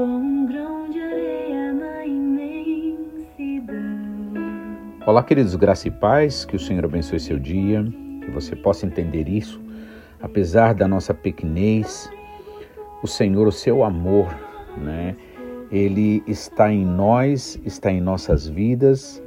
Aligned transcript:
um 0.00 0.46
grão 0.46 0.90
de 0.90 1.00
areia 1.00 1.72
na. 1.72 1.96
Olá, 5.06 5.22
queridos 5.22 5.54
graça 5.54 5.86
e 5.86 5.90
paz, 5.90 6.44
que 6.44 6.56
o 6.56 6.58
Senhor 6.58 6.84
abençoe 6.84 7.20
seu 7.20 7.38
dia, 7.38 7.82
que 8.22 8.30
você 8.30 8.56
possa 8.56 8.84
entender 8.84 9.28
isso. 9.28 9.60
Apesar 10.20 10.74
da 10.74 10.88
nossa 10.88 11.14
pequenez, 11.14 12.10
o 13.02 13.06
Senhor, 13.06 13.46
o 13.46 13.52
seu 13.52 13.84
amor, 13.84 14.26
né? 14.76 15.16
Ele 15.70 16.22
está 16.26 16.72
em 16.72 16.84
nós, 16.84 17.58
está 17.64 17.90
em 17.90 18.00
nossas 18.00 18.48
vidas 18.48 19.22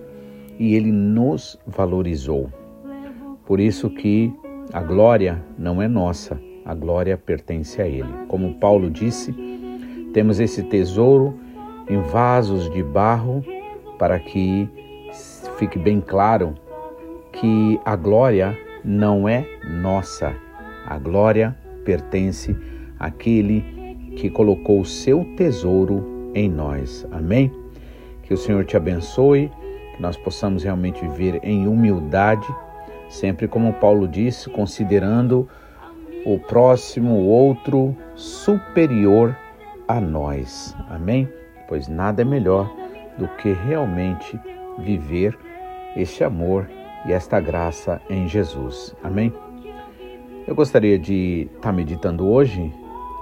e 0.60 0.76
ele 0.76 0.92
nos 0.92 1.58
valorizou. 1.66 2.52
Por 3.46 3.60
isso 3.60 3.90
que 3.90 4.34
a 4.74 4.84
glória 4.84 5.42
não 5.58 5.82
é 5.82 5.88
nossa, 5.88 6.40
a 6.66 6.76
glória 6.76 7.18
pertence 7.18 7.82
a 7.82 7.88
ele. 7.88 8.14
Como 8.28 8.56
Paulo 8.56 8.92
disse, 8.92 9.49
temos 10.20 10.42
esse 10.42 10.62
tesouro 10.64 11.40
em 11.90 12.02
vasos 12.02 12.70
de 12.72 12.84
barro 12.84 13.42
para 13.98 14.20
que 14.20 14.68
fique 15.58 15.80
bem 15.80 16.02
claro 16.02 16.56
que 17.32 17.80
a 17.86 17.96
glória 17.96 18.54
não 18.84 19.30
é 19.30 19.48
nossa. 19.82 20.36
A 20.86 21.00
glória 21.00 21.56
pertence 21.86 22.54
àquele 23.00 23.62
que 24.18 24.30
colocou 24.30 24.82
o 24.82 24.86
seu 24.86 25.24
tesouro 25.38 26.32
em 26.36 26.50
nós. 26.50 27.08
Amém? 27.14 27.50
Que 28.24 28.34
o 28.34 28.38
Senhor 28.38 28.66
te 28.66 28.76
abençoe, 28.76 29.50
que 29.96 30.02
nós 30.02 30.18
possamos 30.18 30.66
realmente 30.66 31.00
viver 31.00 31.40
em 31.42 31.66
humildade, 31.66 32.46
sempre 33.08 33.48
como 33.48 33.72
Paulo 33.72 34.06
disse, 34.06 34.50
considerando 34.50 35.48
o 36.26 36.38
próximo, 36.38 37.14
o 37.14 37.26
outro 37.26 37.96
superior 38.18 39.34
a 39.90 40.00
nós. 40.00 40.76
Amém? 40.88 41.28
Pois 41.68 41.88
nada 41.88 42.22
é 42.22 42.26
melhor 42.26 42.72
do 43.18 43.28
que 43.28 43.52
realmente 43.52 44.40
viver 44.78 45.36
este 45.96 46.24
amor 46.24 46.70
e 47.08 47.12
esta 47.12 47.40
graça 47.40 48.00
em 48.08 48.28
Jesus. 48.28 48.96
Amém? 49.04 49.34
Eu 50.48 50.54
gostaria 50.54 50.98
de 51.00 51.50
estar 51.56 51.74
meditando 51.74 52.28
hoje 52.28 52.72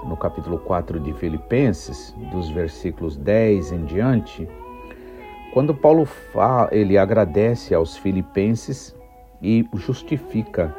no 0.04 0.14
capítulo 0.16 0.58
4 0.58 1.00
de 1.00 1.14
Filipenses, 1.14 2.14
dos 2.30 2.50
versículos 2.50 3.16
10 3.16 3.72
em 3.72 3.84
diante, 3.86 4.46
quando 5.52 5.74
Paulo 5.74 6.04
fala, 6.04 6.68
ele 6.70 6.98
agradece 6.98 7.74
aos 7.74 7.96
filipenses 7.96 8.94
e 9.40 9.66
justifica 9.74 10.74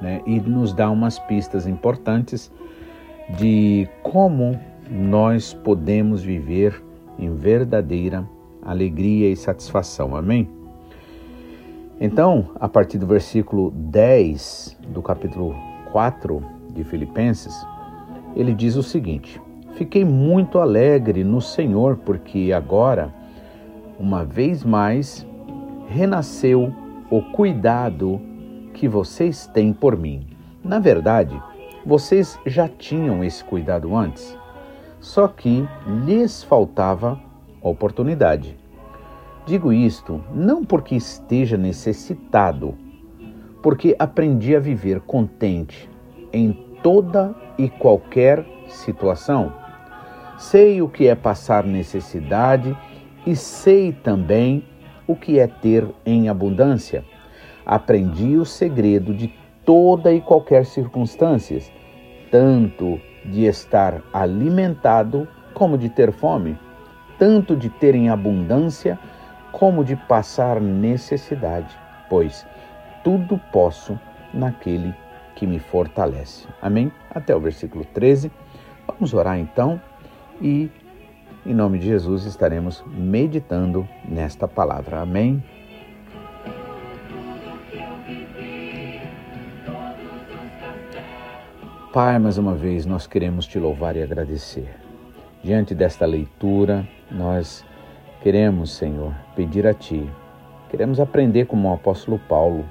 né, 0.00 0.22
e 0.24 0.40
nos 0.40 0.72
dá 0.72 0.90
umas 0.90 1.18
pistas 1.18 1.66
importantes 1.66 2.50
de 3.38 3.88
como 4.02 4.58
nós 4.90 5.54
podemos 5.54 6.22
viver 6.22 6.82
em 7.18 7.32
verdadeira 7.34 8.28
alegria 8.62 9.30
e 9.30 9.36
satisfação. 9.36 10.16
Amém? 10.16 10.48
Então, 12.00 12.50
a 12.58 12.68
partir 12.68 12.98
do 12.98 13.06
versículo 13.06 13.70
10 13.70 14.78
do 14.88 15.00
capítulo 15.02 15.54
4 15.92 16.42
de 16.74 16.82
Filipenses, 16.82 17.54
ele 18.34 18.54
diz 18.54 18.74
o 18.74 18.82
seguinte: 18.82 19.40
Fiquei 19.74 20.04
muito 20.04 20.58
alegre 20.58 21.22
no 21.22 21.40
Senhor, 21.40 21.98
porque 21.98 22.52
agora, 22.52 23.14
uma 23.98 24.24
vez 24.24 24.64
mais, 24.64 25.26
renasceu 25.88 26.72
o 27.10 27.22
cuidado 27.32 28.20
que 28.72 28.88
vocês 28.88 29.46
têm 29.48 29.72
por 29.72 29.96
mim. 29.96 30.26
Na 30.64 30.78
verdade, 30.78 31.40
vocês 31.84 32.38
já 32.46 32.68
tinham 32.68 33.22
esse 33.22 33.44
cuidado 33.44 33.94
antes, 33.96 34.36
só 35.00 35.26
que 35.26 35.66
lhes 36.04 36.42
faltava 36.42 37.18
oportunidade. 37.62 38.56
Digo 39.46 39.72
isto 39.72 40.22
não 40.32 40.64
porque 40.64 40.94
esteja 40.94 41.56
necessitado, 41.56 42.74
porque 43.62 43.96
aprendi 43.98 44.54
a 44.54 44.60
viver 44.60 45.00
contente 45.00 45.88
em 46.32 46.52
toda 46.82 47.34
e 47.58 47.68
qualquer 47.68 48.46
situação. 48.68 49.52
Sei 50.38 50.80
o 50.80 50.88
que 50.88 51.08
é 51.08 51.14
passar 51.14 51.64
necessidade 51.64 52.76
e 53.26 53.34
sei 53.34 53.92
também 53.92 54.64
o 55.06 55.16
que 55.16 55.38
é 55.38 55.46
ter 55.46 55.86
em 56.06 56.28
abundância. 56.28 57.04
Aprendi 57.66 58.36
o 58.36 58.44
segredo 58.44 59.12
de 59.14 59.32
toda 59.64 60.12
e 60.12 60.20
qualquer 60.20 60.64
circunstância, 60.64 61.60
tanto 62.30 63.00
de 63.30 63.44
estar 63.44 64.02
alimentado 64.12 65.26
como 65.54 65.78
de 65.78 65.88
ter 65.88 66.12
fome, 66.12 66.58
tanto 67.18 67.56
de 67.56 67.68
ter 67.68 67.94
em 67.94 68.08
abundância 68.08 68.98
como 69.52 69.84
de 69.84 69.96
passar 69.96 70.60
necessidade, 70.60 71.76
pois 72.08 72.46
tudo 73.02 73.38
posso 73.52 73.98
naquele 74.32 74.94
que 75.34 75.46
me 75.46 75.58
fortalece. 75.58 76.46
Amém? 76.60 76.92
Até 77.14 77.34
o 77.34 77.40
versículo 77.40 77.84
13. 77.84 78.30
Vamos 78.86 79.14
orar 79.14 79.38
então 79.38 79.80
e, 80.40 80.70
em 81.46 81.54
nome 81.54 81.78
de 81.78 81.86
Jesus, 81.86 82.24
estaremos 82.24 82.84
meditando 82.86 83.88
nesta 84.06 84.46
palavra. 84.46 85.00
Amém? 85.00 85.42
Pai, 91.92 92.20
mais 92.20 92.38
uma 92.38 92.54
vez 92.54 92.86
nós 92.86 93.08
queremos 93.08 93.48
te 93.48 93.58
louvar 93.58 93.96
e 93.96 94.02
agradecer. 94.02 94.76
Diante 95.42 95.74
desta 95.74 96.06
leitura, 96.06 96.86
nós 97.10 97.64
queremos, 98.22 98.70
Senhor, 98.70 99.12
pedir 99.34 99.66
a 99.66 99.74
Ti, 99.74 100.08
queremos 100.68 101.00
aprender 101.00 101.46
como 101.46 101.68
o 101.68 101.74
apóstolo 101.74 102.16
Paulo 102.28 102.64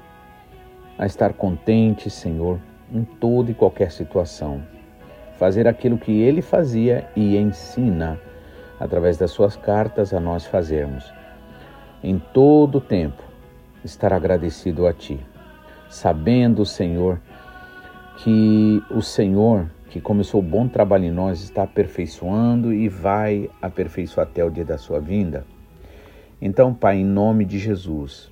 a 0.98 1.04
estar 1.04 1.34
contente, 1.34 2.08
Senhor, 2.08 2.58
em 2.90 3.04
toda 3.04 3.50
e 3.50 3.54
qualquer 3.54 3.92
situação. 3.92 4.62
Fazer 5.36 5.68
aquilo 5.68 5.98
que 5.98 6.22
ele 6.22 6.40
fazia 6.40 7.06
e 7.14 7.36
ensina 7.36 8.18
através 8.80 9.18
das 9.18 9.32
suas 9.32 9.54
cartas 9.54 10.14
a 10.14 10.18
nós 10.18 10.46
fazermos. 10.46 11.12
Em 12.02 12.18
todo 12.32 12.80
tempo, 12.80 13.22
estar 13.84 14.14
agradecido 14.14 14.86
a 14.86 14.94
Ti, 14.94 15.20
sabendo, 15.90 16.64
Senhor, 16.64 17.20
que 18.22 18.82
o 18.90 19.00
Senhor, 19.00 19.70
que 19.88 19.98
começou 19.98 20.40
o 20.40 20.44
bom 20.44 20.68
trabalho 20.68 21.06
em 21.06 21.10
nós, 21.10 21.42
está 21.42 21.62
aperfeiçoando 21.62 22.70
e 22.70 22.86
vai 22.86 23.48
aperfeiçoar 23.62 24.26
até 24.26 24.44
o 24.44 24.50
dia 24.50 24.64
da 24.64 24.76
sua 24.76 25.00
vinda. 25.00 25.46
Então, 26.40 26.74
Pai, 26.74 26.98
em 26.98 27.04
nome 27.04 27.46
de 27.46 27.58
Jesus, 27.58 28.30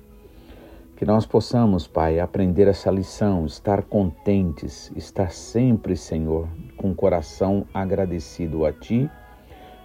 que 0.95 1.05
nós 1.05 1.25
possamos, 1.25 1.87
Pai, 1.87 2.19
aprender 2.19 2.67
essa 2.67 2.91
lição, 2.91 3.47
estar 3.47 3.81
contentes, 3.81 4.91
estar 4.95 5.31
sempre, 5.31 5.95
Senhor, 5.95 6.47
com 6.77 6.91
o 6.91 6.95
coração 6.95 7.65
agradecido 7.73 8.65
a 8.65 8.71
Ti, 8.71 9.09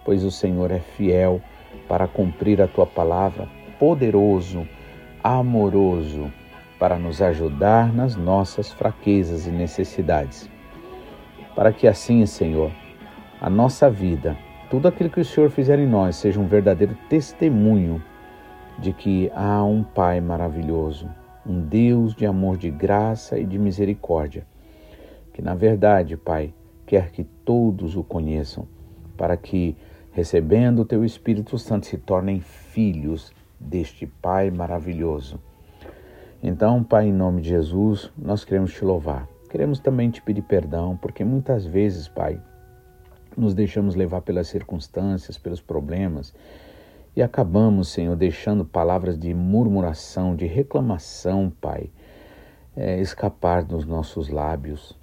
pois 0.04 0.22
o 0.22 0.30
Senhor 0.30 0.70
é 0.70 0.80
fiel 0.80 1.40
para 1.88 2.06
cumprir 2.06 2.60
a 2.60 2.68
Tua 2.68 2.86
palavra, 2.86 3.48
poderoso, 3.78 4.68
amoroso, 5.22 6.30
para 6.78 6.98
nos 6.98 7.22
ajudar 7.22 7.92
nas 7.92 8.16
nossas 8.16 8.72
fraquezas 8.72 9.46
e 9.46 9.50
necessidades. 9.50 10.50
Para 11.54 11.72
que 11.72 11.86
assim, 11.86 12.26
Senhor, 12.26 12.70
a 13.40 13.48
nossa 13.48 13.88
vida, 13.90 14.36
tudo 14.70 14.88
aquilo 14.88 15.10
que 15.10 15.20
o 15.20 15.24
Senhor 15.24 15.50
fizer 15.50 15.78
em 15.78 15.86
nós, 15.86 16.16
seja 16.16 16.40
um 16.40 16.46
verdadeiro 16.46 16.96
testemunho 17.08 18.02
de 18.78 18.92
que 18.92 19.30
há 19.34 19.62
um 19.62 19.82
Pai 19.82 20.20
maravilhoso, 20.20 21.08
um 21.46 21.60
Deus 21.60 22.14
de 22.14 22.26
amor, 22.26 22.56
de 22.56 22.70
graça 22.70 23.38
e 23.38 23.44
de 23.44 23.58
misericórdia, 23.58 24.46
que 25.32 25.42
na 25.42 25.54
verdade, 25.54 26.16
Pai, 26.16 26.52
quer 26.86 27.10
que 27.10 27.24
todos 27.24 27.96
o 27.96 28.02
conheçam, 28.02 28.66
para 29.16 29.36
que, 29.36 29.76
recebendo 30.12 30.80
o 30.80 30.84
Teu 30.84 31.04
Espírito 31.04 31.56
Santo, 31.58 31.86
se 31.86 31.98
tornem 31.98 32.40
filhos 32.40 33.32
deste 33.58 34.06
Pai 34.06 34.50
maravilhoso. 34.50 35.40
Então, 36.46 36.84
Pai, 36.84 37.06
em 37.06 37.12
nome 37.12 37.40
de 37.40 37.48
Jesus, 37.48 38.12
nós 38.18 38.44
queremos 38.44 38.70
te 38.74 38.84
louvar. 38.84 39.26
Queremos 39.48 39.80
também 39.80 40.10
te 40.10 40.20
pedir 40.20 40.42
perdão, 40.42 40.94
porque 40.94 41.24
muitas 41.24 41.64
vezes, 41.64 42.06
Pai, 42.06 42.38
nos 43.34 43.54
deixamos 43.54 43.94
levar 43.94 44.20
pelas 44.20 44.48
circunstâncias, 44.48 45.38
pelos 45.38 45.62
problemas 45.62 46.34
e 47.16 47.22
acabamos, 47.22 47.88
Senhor, 47.88 48.14
deixando 48.14 48.62
palavras 48.62 49.18
de 49.18 49.32
murmuração, 49.32 50.36
de 50.36 50.44
reclamação, 50.44 51.50
Pai, 51.62 51.90
é, 52.76 53.00
escapar 53.00 53.64
dos 53.64 53.86
nossos 53.86 54.28
lábios. 54.28 54.94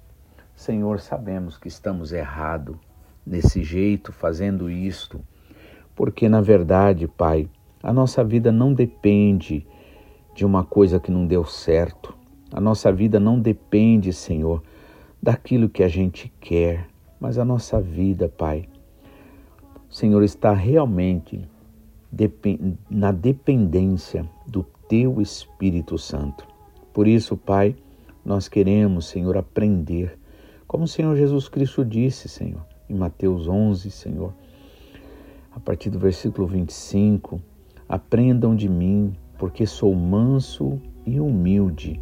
Senhor, 0.54 1.00
sabemos 1.00 1.58
que 1.58 1.66
estamos 1.66 2.12
errados 2.12 2.76
nesse 3.26 3.64
jeito, 3.64 4.12
fazendo 4.12 4.70
isto, 4.70 5.20
porque 5.96 6.28
na 6.28 6.40
verdade, 6.40 7.08
Pai, 7.08 7.48
a 7.82 7.92
nossa 7.92 8.22
vida 8.22 8.52
não 8.52 8.72
depende 8.72 9.66
de 10.34 10.44
uma 10.44 10.64
coisa 10.64 10.98
que 10.98 11.10
não 11.10 11.26
deu 11.26 11.44
certo. 11.44 12.14
A 12.52 12.60
nossa 12.60 12.92
vida 12.92 13.18
não 13.18 13.38
depende, 13.38 14.12
Senhor, 14.12 14.62
daquilo 15.22 15.68
que 15.68 15.82
a 15.82 15.88
gente 15.88 16.32
quer, 16.40 16.88
mas 17.20 17.38
a 17.38 17.44
nossa 17.44 17.80
vida, 17.80 18.28
Pai, 18.28 18.68
Senhor, 19.88 20.22
está 20.22 20.52
realmente 20.52 21.48
na 22.90 23.12
dependência 23.12 24.28
do 24.46 24.64
Teu 24.88 25.20
Espírito 25.20 25.96
Santo. 25.96 26.46
Por 26.92 27.06
isso, 27.06 27.36
Pai, 27.36 27.74
nós 28.24 28.48
queremos, 28.48 29.06
Senhor, 29.06 29.36
aprender, 29.36 30.18
como 30.66 30.84
o 30.84 30.88
Senhor 30.88 31.16
Jesus 31.16 31.48
Cristo 31.48 31.84
disse, 31.84 32.28
Senhor, 32.28 32.64
em 32.88 32.94
Mateus 32.94 33.48
11, 33.48 33.90
Senhor, 33.90 34.34
a 35.54 35.60
partir 35.60 35.90
do 35.90 35.98
versículo 35.98 36.46
25: 36.46 37.40
Aprendam 37.88 38.56
de 38.56 38.68
mim, 38.68 39.14
porque 39.42 39.66
sou 39.66 39.92
manso 39.92 40.80
e 41.04 41.18
humilde 41.18 42.00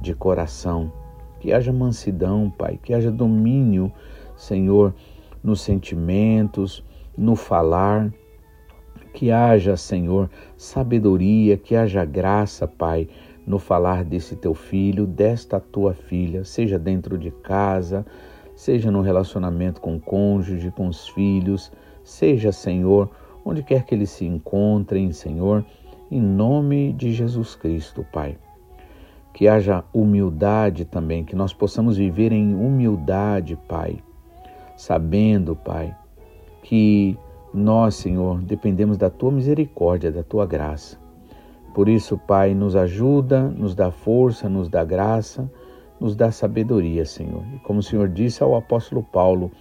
de 0.00 0.12
coração. 0.12 0.92
Que 1.38 1.52
haja 1.52 1.72
mansidão, 1.72 2.50
Pai, 2.50 2.80
que 2.82 2.92
haja 2.92 3.12
domínio, 3.12 3.92
Senhor, 4.36 4.92
nos 5.40 5.60
sentimentos, 5.60 6.84
no 7.16 7.36
falar. 7.36 8.12
Que 9.14 9.30
haja, 9.30 9.76
Senhor, 9.76 10.28
sabedoria, 10.56 11.56
que 11.56 11.76
haja 11.76 12.04
graça, 12.04 12.66
Pai, 12.66 13.08
no 13.46 13.60
falar 13.60 14.04
desse 14.04 14.34
teu 14.34 14.52
filho, 14.52 15.06
desta 15.06 15.60
tua 15.60 15.94
filha, 15.94 16.44
seja 16.44 16.76
dentro 16.76 17.16
de 17.16 17.30
casa, 17.30 18.04
seja 18.56 18.90
no 18.90 19.00
relacionamento 19.00 19.80
com 19.80 19.94
o 19.94 20.00
cônjuge, 20.00 20.72
com 20.72 20.88
os 20.88 21.08
filhos, 21.10 21.70
seja, 22.02 22.50
Senhor, 22.50 23.08
onde 23.44 23.62
quer 23.62 23.84
que 23.84 23.94
eles 23.94 24.10
se 24.10 24.24
encontrem, 24.24 25.12
Senhor, 25.12 25.64
em 26.10 26.20
nome 26.20 26.92
de 26.92 27.12
Jesus 27.12 27.54
Cristo, 27.54 28.04
Pai. 28.12 28.36
Que 29.32 29.46
haja 29.46 29.84
humildade 29.92 30.84
também, 30.84 31.24
que 31.24 31.36
nós 31.36 31.52
possamos 31.52 31.96
viver 31.96 32.32
em 32.32 32.54
humildade, 32.54 33.56
Pai, 33.68 33.98
sabendo, 34.76 35.54
Pai, 35.54 35.96
que 36.62 37.16
nós, 37.54 37.94
Senhor, 37.94 38.40
dependemos 38.40 38.96
da 38.96 39.08
tua 39.08 39.30
misericórdia, 39.30 40.10
da 40.10 40.22
tua 40.22 40.46
graça. 40.46 40.98
Por 41.72 41.88
isso, 41.88 42.18
Pai, 42.18 42.54
nos 42.54 42.74
ajuda, 42.74 43.48
nos 43.48 43.74
dá 43.74 43.92
força, 43.92 44.48
nos 44.48 44.68
dá 44.68 44.84
graça, 44.84 45.48
nos 46.00 46.16
dá 46.16 46.32
sabedoria, 46.32 47.04
Senhor. 47.04 47.44
E 47.54 47.58
como 47.60 47.78
o 47.78 47.82
Senhor 47.82 48.08
disse 48.08 48.42
ao 48.42 48.56
apóstolo 48.56 49.02
Paulo, 49.02 49.52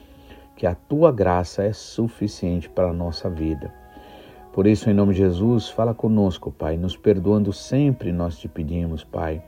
que 0.56 0.66
a 0.66 0.74
tua 0.74 1.12
graça 1.12 1.63
é 1.63 1.72
suficiente 1.72 2.68
para 2.68 2.90
a 2.90 2.94
nossa 2.94 3.30
vida. 3.30 3.72
Por 4.51 4.66
isso, 4.66 4.90
em 4.90 4.94
nome 4.94 5.13
de 5.13 5.19
Jesus, 5.19 5.69
fala 5.69 5.94
conosco, 5.94 6.51
Pai, 6.51 6.75
nos 6.75 6.98
perdoando 6.98 7.54
sempre, 7.54 8.12
nós 8.12 8.38
te 8.38 8.48
pedimos, 8.48 9.04
Pai, 9.04 9.44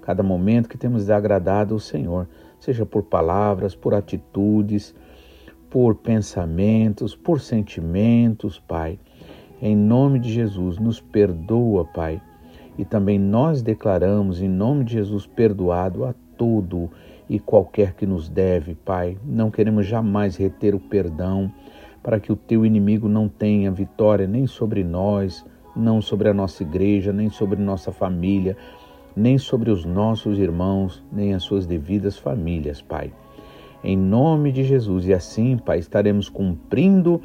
cada 0.00 0.22
momento 0.22 0.68
que 0.68 0.78
temos 0.78 1.02
desagradado 1.02 1.74
o 1.74 1.80
Senhor, 1.80 2.28
seja 2.60 2.86
por 2.86 3.02
palavras, 3.02 3.74
por 3.74 3.94
atitudes, 3.94 4.94
por 5.68 5.96
pensamentos, 5.96 7.16
por 7.16 7.40
sentimentos, 7.40 8.60
Pai. 8.60 8.98
Em 9.60 9.74
nome 9.76 10.20
de 10.20 10.32
Jesus, 10.32 10.78
nos 10.78 11.00
perdoa, 11.00 11.84
Pai. 11.84 12.22
E 12.78 12.84
também 12.84 13.18
nós 13.18 13.60
declaramos, 13.60 14.40
em 14.40 14.48
nome 14.48 14.84
de 14.84 14.92
Jesus, 14.92 15.26
perdoado 15.26 16.04
a 16.04 16.14
todo 16.36 16.90
e 17.28 17.40
qualquer 17.40 17.94
que 17.94 18.06
nos 18.06 18.28
deve, 18.28 18.74
Pai. 18.76 19.18
Não 19.24 19.50
queremos 19.50 19.84
jamais 19.86 20.36
reter 20.36 20.74
o 20.74 20.80
perdão 20.80 21.52
para 22.04 22.20
que 22.20 22.30
o 22.30 22.36
teu 22.36 22.66
inimigo 22.66 23.08
não 23.08 23.30
tenha 23.30 23.70
vitória 23.70 24.26
nem 24.26 24.46
sobre 24.46 24.84
nós, 24.84 25.42
não 25.74 26.02
sobre 26.02 26.28
a 26.28 26.34
nossa 26.34 26.62
igreja, 26.62 27.14
nem 27.14 27.30
sobre 27.30 27.58
nossa 27.58 27.90
família, 27.90 28.58
nem 29.16 29.38
sobre 29.38 29.70
os 29.70 29.86
nossos 29.86 30.38
irmãos, 30.38 31.02
nem 31.10 31.32
as 31.32 31.42
suas 31.42 31.66
devidas 31.66 32.18
famílias, 32.18 32.82
Pai. 32.82 33.10
Em 33.82 33.96
nome 33.96 34.52
de 34.52 34.64
Jesus, 34.64 35.06
e 35.06 35.14
assim, 35.14 35.56
Pai, 35.56 35.78
estaremos 35.78 36.28
cumprindo 36.28 37.22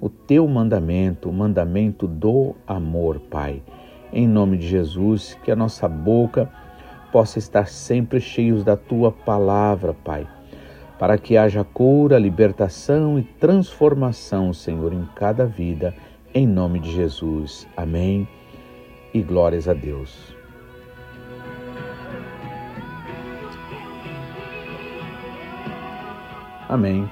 o 0.00 0.08
teu 0.08 0.48
mandamento, 0.48 1.28
o 1.28 1.32
mandamento 1.32 2.06
do 2.06 2.54
amor, 2.66 3.20
Pai. 3.20 3.62
Em 4.10 4.26
nome 4.26 4.56
de 4.56 4.66
Jesus, 4.66 5.38
que 5.44 5.50
a 5.50 5.56
nossa 5.56 5.86
boca 5.86 6.50
possa 7.12 7.38
estar 7.38 7.68
sempre 7.68 8.18
cheios 8.18 8.64
da 8.64 8.78
tua 8.78 9.12
palavra, 9.12 9.92
Pai 9.92 10.26
para 10.98 11.18
que 11.18 11.36
haja 11.36 11.64
cura, 11.64 12.18
libertação 12.18 13.18
e 13.18 13.22
transformação, 13.22 14.52
Senhor, 14.52 14.92
em 14.92 15.08
cada 15.14 15.44
vida, 15.44 15.94
em 16.34 16.46
nome 16.46 16.78
de 16.78 16.90
Jesus. 16.92 17.66
Amém. 17.76 18.26
E 19.12 19.20
glórias 19.20 19.68
a 19.68 19.74
Deus. 19.74 20.34
Amém. 26.68 27.10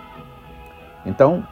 Então, 1.04 1.46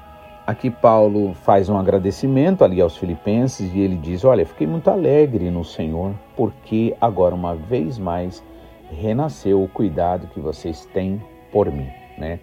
aqui 0.47 0.71
Paulo 0.71 1.35
faz 1.35 1.69
um 1.69 1.77
agradecimento 1.77 2.65
ali 2.65 2.81
aos 2.81 2.97
filipenses 2.97 3.75
e 3.75 3.81
ele 3.81 3.97
diz: 3.97 4.25
Olha, 4.25 4.47
fiquei 4.47 4.67
muito 4.67 4.89
alegre 4.89 5.51
no 5.51 5.65
Senhor, 5.65 6.15
porque 6.35 6.97
agora, 7.01 7.35
uma 7.35 7.55
vez 7.55 7.99
mais, 7.99 8.43
renasceu 8.91 9.63
o 9.63 9.69
cuidado 9.69 10.29
que 10.29 10.41
vocês 10.41 10.87
têm 10.87 11.23
por 11.53 11.71
mim 11.71 11.98
né? 12.19 12.41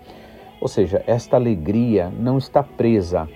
Ou 0.59 0.67
seja, 0.67 1.03
esta 1.05 1.35
alegria 1.35 2.09
não 2.09 2.37
está 2.37 2.63
presa 2.63 3.27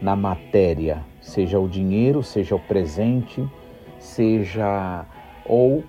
na 0.00 0.14
matéria, 0.14 1.04
seja 1.20 1.58
o 1.58 1.68
dinheiro, 1.68 2.22
seja 2.22 2.54
o 2.54 2.60
presente, 2.60 3.46
seja 3.98 5.04
ou 5.44 5.82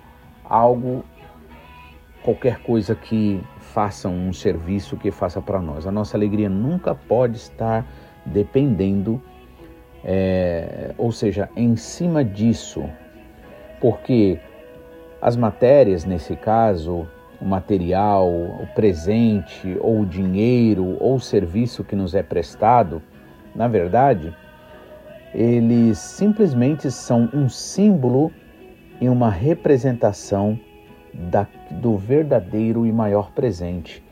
algo 0.44 1.04
qualquer 2.22 2.62
coisa 2.62 2.94
que 2.94 3.40
faça 3.58 4.08
um 4.08 4.32
serviço 4.32 4.96
que 4.96 5.10
faça 5.10 5.40
para 5.40 5.60
nós. 5.60 5.86
A 5.86 5.92
nossa 5.92 6.16
alegria 6.16 6.48
nunca 6.48 6.94
pode 6.94 7.36
estar 7.36 7.86
dependendo, 8.24 9.20
é, 10.04 10.94
ou 10.96 11.10
seja, 11.10 11.48
em 11.56 11.74
cima 11.74 12.24
disso, 12.24 12.84
porque 13.80 14.38
as 15.20 15.36
matérias, 15.36 16.04
nesse 16.04 16.36
caso, 16.36 17.08
o 17.42 17.44
material, 17.44 18.28
o 18.30 18.68
presente, 18.72 19.76
ou 19.80 20.00
o 20.00 20.06
dinheiro, 20.06 20.96
ou 21.00 21.16
o 21.16 21.20
serviço 21.20 21.82
que 21.82 21.96
nos 21.96 22.14
é 22.14 22.22
prestado, 22.22 23.02
na 23.54 23.66
verdade, 23.66 24.34
eles 25.34 25.98
simplesmente 25.98 26.90
são 26.90 27.28
um 27.34 27.48
símbolo 27.48 28.30
e 29.00 29.08
uma 29.08 29.28
representação 29.28 30.58
da, 31.12 31.46
do 31.70 31.96
verdadeiro 31.96 32.86
e 32.86 32.92
maior 32.92 33.32
presente 33.32 34.02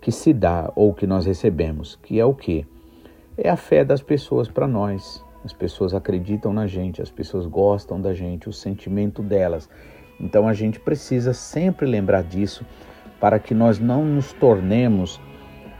que 0.00 0.10
se 0.10 0.32
dá 0.32 0.70
ou 0.74 0.92
que 0.92 1.06
nós 1.06 1.24
recebemos, 1.24 1.96
que 2.02 2.18
é 2.18 2.24
o 2.24 2.34
que? 2.34 2.66
É 3.38 3.48
a 3.48 3.56
fé 3.56 3.84
das 3.84 4.02
pessoas 4.02 4.48
para 4.48 4.66
nós. 4.66 5.24
As 5.44 5.52
pessoas 5.52 5.94
acreditam 5.94 6.52
na 6.52 6.66
gente, 6.66 7.00
as 7.00 7.10
pessoas 7.10 7.46
gostam 7.46 8.00
da 8.00 8.12
gente, 8.12 8.48
o 8.48 8.52
sentimento 8.52 9.22
delas. 9.22 9.68
Então 10.22 10.46
a 10.46 10.52
gente 10.52 10.78
precisa 10.78 11.34
sempre 11.34 11.84
lembrar 11.84 12.22
disso 12.22 12.64
para 13.20 13.38
que 13.38 13.52
nós 13.52 13.78
não 13.78 14.04
nos 14.04 14.32
tornemos 14.32 15.20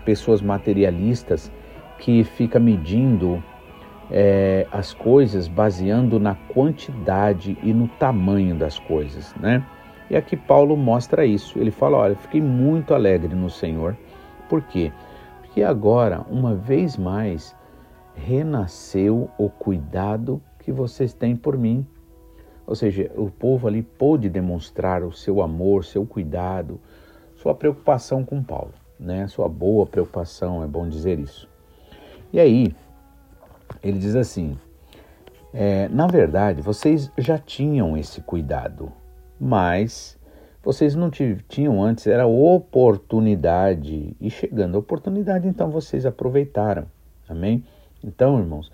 pessoas 0.04 0.42
materialistas 0.42 1.50
que 1.98 2.24
fica 2.24 2.58
medindo 2.58 3.42
é, 4.10 4.66
as 4.72 4.92
coisas 4.92 5.46
baseando 5.46 6.18
na 6.18 6.34
quantidade 6.34 7.56
e 7.62 7.72
no 7.72 7.86
tamanho 7.88 8.54
das 8.56 8.78
coisas, 8.78 9.34
né? 9.36 9.64
E 10.10 10.16
aqui 10.16 10.36
Paulo 10.36 10.76
mostra 10.76 11.24
isso. 11.24 11.58
Ele 11.58 11.70
fala: 11.70 11.96
Olha, 11.96 12.16
fiquei 12.16 12.40
muito 12.40 12.92
alegre 12.92 13.34
no 13.34 13.48
Senhor. 13.48 13.96
Por 14.48 14.60
quê? 14.62 14.92
Porque 15.40 15.62
agora, 15.62 16.26
uma 16.28 16.54
vez 16.54 16.98
mais, 16.98 17.56
renasceu 18.14 19.30
o 19.38 19.48
cuidado 19.48 20.42
que 20.58 20.70
vocês 20.70 21.14
têm 21.14 21.34
por 21.34 21.56
mim. 21.56 21.86
Ou 22.66 22.74
seja, 22.74 23.10
o 23.16 23.30
povo 23.30 23.66
ali 23.66 23.82
pôde 23.82 24.28
demonstrar 24.28 25.02
o 25.02 25.12
seu 25.12 25.42
amor, 25.42 25.84
seu 25.84 26.06
cuidado, 26.06 26.80
sua 27.36 27.54
preocupação 27.54 28.24
com 28.24 28.42
Paulo, 28.42 28.72
né? 28.98 29.26
Sua 29.26 29.48
boa 29.48 29.84
preocupação, 29.84 30.62
é 30.62 30.66
bom 30.66 30.88
dizer 30.88 31.18
isso. 31.18 31.48
E 32.32 32.38
aí, 32.38 32.74
ele 33.82 33.98
diz 33.98 34.14
assim: 34.14 34.56
é, 35.52 35.88
na 35.88 36.06
verdade, 36.06 36.62
vocês 36.62 37.10
já 37.18 37.36
tinham 37.36 37.96
esse 37.96 38.20
cuidado, 38.20 38.90
mas 39.38 40.18
vocês 40.62 40.94
não 40.94 41.10
tinham 41.10 41.82
antes, 41.82 42.06
era 42.06 42.26
oportunidade, 42.26 44.16
e 44.20 44.30
chegando 44.30 44.76
a 44.76 44.78
oportunidade, 44.78 45.48
então 45.48 45.70
vocês 45.70 46.06
aproveitaram. 46.06 46.86
Amém? 47.28 47.64
Então, 48.02 48.38
irmãos, 48.38 48.70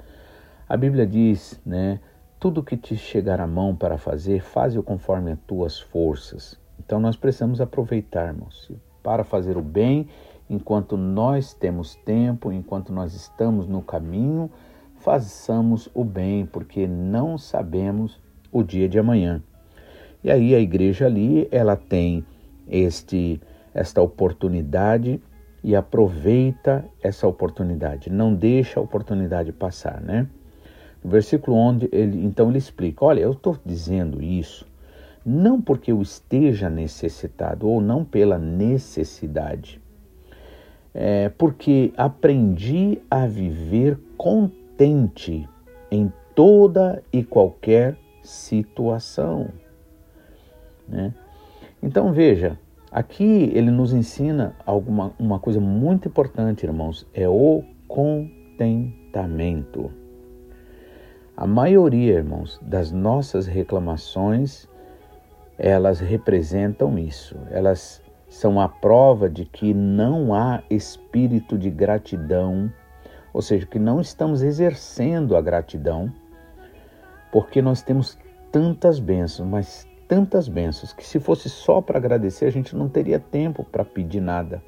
a 0.68 0.76
Bíblia 0.76 1.07
diz, 1.07 1.59
né? 1.64 1.99
Tudo 2.40 2.62
que 2.62 2.76
te 2.76 2.97
chegar 2.97 3.40
à 3.40 3.49
mão 3.49 3.75
para 3.75 3.99
fazer, 3.99 4.40
faze-o 4.40 4.80
conforme 4.80 5.33
as 5.33 5.38
tuas 5.40 5.80
forças. 5.80 6.57
Então 6.78 7.00
nós 7.00 7.16
precisamos 7.16 7.61
aproveitarmos 7.61 8.71
para 9.02 9.25
fazer 9.25 9.57
o 9.57 9.61
bem 9.61 10.07
enquanto 10.49 10.97
nós 10.97 11.52
temos 11.52 11.97
tempo, 11.97 12.52
enquanto 12.52 12.92
nós 12.92 13.12
estamos 13.12 13.66
no 13.66 13.83
caminho, 13.83 14.49
façamos 14.99 15.90
o 15.92 16.04
bem, 16.04 16.47
porque 16.47 16.87
não 16.87 17.37
sabemos 17.37 18.21
o 18.52 18.62
dia 18.62 18.88
de 18.88 19.00
amanhã. 19.00 19.42
E 20.23 20.30
aí 20.30 20.54
a 20.54 20.61
igreja 20.61 21.07
ali, 21.07 21.49
ela 21.50 21.75
tem 21.75 22.25
este 22.68 23.40
esta 23.75 24.00
oportunidade 24.00 25.21
e 25.62 25.75
aproveita 25.75 26.85
essa 27.02 27.26
oportunidade, 27.26 28.11
não 28.11 28.33
deixa 28.33 28.78
a 28.78 28.83
oportunidade 28.83 29.52
passar, 29.52 30.00
né? 30.00 30.28
No 31.02 31.11
versículo 31.11 31.57
11, 31.57 31.88
ele, 31.93 32.25
então 32.25 32.49
ele 32.49 32.59
explica: 32.59 33.05
Olha, 33.05 33.21
eu 33.21 33.33
estou 33.33 33.57
dizendo 33.64 34.23
isso 34.23 34.67
não 35.28 35.61
porque 35.61 35.93
eu 35.93 36.00
esteja 36.00 36.71
necessitado 36.71 37.69
ou 37.69 37.83
não 37.83 38.02
pela 38.02 38.38
necessidade, 38.38 39.78
é 40.95 41.28
porque 41.28 41.93
aprendi 41.99 42.99
a 43.11 43.26
viver 43.26 43.99
contente 44.17 45.47
em 45.90 46.11
toda 46.35 47.02
e 47.12 47.23
qualquer 47.23 47.95
situação. 48.23 49.49
Né? 50.88 51.12
Então 51.83 52.11
veja, 52.11 52.59
aqui 52.90 53.50
ele 53.52 53.71
nos 53.71 53.93
ensina 53.93 54.57
alguma 54.64 55.12
uma 55.19 55.38
coisa 55.38 55.61
muito 55.61 56.09
importante, 56.09 56.64
irmãos, 56.64 57.07
é 57.12 57.28
o 57.28 57.62
contentamento. 57.87 59.90
A 61.40 61.47
maioria, 61.47 62.14
irmãos, 62.14 62.59
das 62.61 62.90
nossas 62.90 63.47
reclamações, 63.47 64.66
elas 65.57 66.00
representam 66.00 66.99
isso. 66.99 67.37
Elas 67.52 68.02
são 68.28 68.61
a 68.61 68.68
prova 68.68 69.30
de 69.30 69.45
que 69.45 69.73
não 69.73 70.35
há 70.35 70.64
espírito 70.68 71.57
de 71.57 71.71
gratidão, 71.71 72.68
ou 73.33 73.40
seja, 73.40 73.64
que 73.66 73.78
não 73.78 74.00
estamos 74.00 74.42
exercendo 74.42 75.37
a 75.37 75.40
gratidão, 75.40 76.12
porque 77.30 77.62
nós 77.62 77.83
temos 77.83 78.18
tantas 78.50 78.99
bênçãos, 78.99 79.49
mas 79.49 79.87
tantas 80.09 80.49
bênçãos, 80.49 80.92
que 80.92 81.07
se 81.07 81.21
fosse 81.21 81.49
só 81.49 81.80
para 81.80 81.99
agradecer, 81.99 82.47
a 82.47 82.50
gente 82.50 82.75
não 82.75 82.88
teria 82.88 83.21
tempo 83.21 83.62
para 83.62 83.85
pedir 83.85 84.21
nada. 84.21 84.61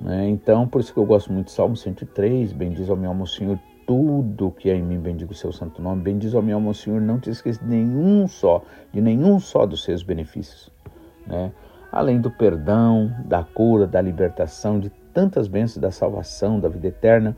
Né? 0.00 0.28
Então, 0.30 0.66
por 0.66 0.80
isso 0.80 0.92
que 0.92 0.98
eu 0.98 1.06
gosto 1.06 1.32
muito 1.32 1.46
do 1.46 1.52
Salmo 1.52 1.76
103, 1.76 2.52
bendiz 2.52 2.90
ao 2.90 2.96
meu 2.96 3.10
alma 3.10 3.22
o 3.22 3.28
Senhor 3.28 3.56
tudo 3.86 4.50
que 4.50 4.70
é 4.70 4.74
em 4.74 4.82
mim, 4.82 4.98
bendigo 4.98 5.32
o 5.32 5.34
seu 5.34 5.52
santo 5.52 5.80
nome. 5.80 6.02
Bendiz 6.02 6.34
ao 6.34 6.42
meu 6.42 6.56
alma, 6.56 6.74
Senhor, 6.74 7.00
não 7.00 7.18
te 7.18 7.30
esqueça 7.30 7.62
de 7.62 7.68
nenhum 7.68 8.26
só, 8.26 8.62
de 8.92 9.00
nenhum 9.00 9.38
só 9.38 9.66
dos 9.66 9.84
seus 9.84 10.02
benefícios. 10.02 10.70
Né? 11.26 11.52
Além 11.90 12.20
do 12.20 12.30
perdão, 12.30 13.14
da 13.24 13.42
cura, 13.42 13.86
da 13.86 14.00
libertação, 14.00 14.80
de 14.80 14.90
tantas 15.12 15.46
bênçãos 15.46 15.78
da 15.78 15.90
salvação, 15.90 16.58
da 16.58 16.68
vida 16.68 16.88
eterna, 16.88 17.36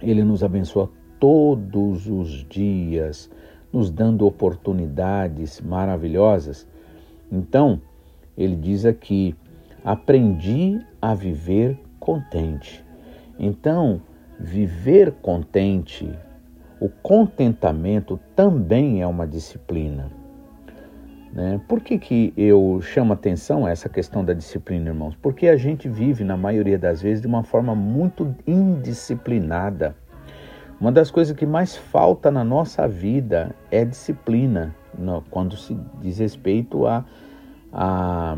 Ele 0.00 0.24
nos 0.24 0.42
abençoa 0.42 0.90
todos 1.20 2.08
os 2.08 2.44
dias, 2.48 3.30
nos 3.72 3.90
dando 3.90 4.26
oportunidades 4.26 5.60
maravilhosas. 5.60 6.66
Então, 7.30 7.80
ele 8.36 8.56
diz 8.56 8.84
aqui: 8.84 9.34
aprendi 9.84 10.80
a 11.00 11.14
viver 11.14 11.78
contente. 12.00 12.84
Então, 13.38 14.02
viver 14.38 15.12
contente, 15.22 16.12
o 16.80 16.88
contentamento 16.88 18.18
também 18.34 19.02
é 19.02 19.06
uma 19.06 19.26
disciplina. 19.26 20.10
Né? 21.32 21.60
Por 21.66 21.80
que, 21.80 21.98
que 21.98 22.32
eu 22.36 22.80
chamo 22.82 23.12
atenção 23.12 23.64
a 23.64 23.70
essa 23.70 23.88
questão 23.88 24.24
da 24.24 24.34
disciplina, 24.34 24.90
irmãos? 24.90 25.16
Porque 25.22 25.48
a 25.48 25.56
gente 25.56 25.88
vive, 25.88 26.24
na 26.24 26.36
maioria 26.36 26.78
das 26.78 27.00
vezes, 27.00 27.22
de 27.22 27.26
uma 27.26 27.42
forma 27.42 27.74
muito 27.74 28.34
indisciplinada. 28.46 29.96
Uma 30.78 30.92
das 30.92 31.10
coisas 31.10 31.34
que 31.36 31.46
mais 31.46 31.76
falta 31.76 32.30
na 32.30 32.44
nossa 32.44 32.86
vida 32.86 33.54
é 33.70 33.84
disciplina, 33.84 34.74
quando 35.30 35.56
se 35.56 35.78
diz 36.00 36.18
respeito 36.18 36.86
a, 36.86 37.04
a, 37.72 38.36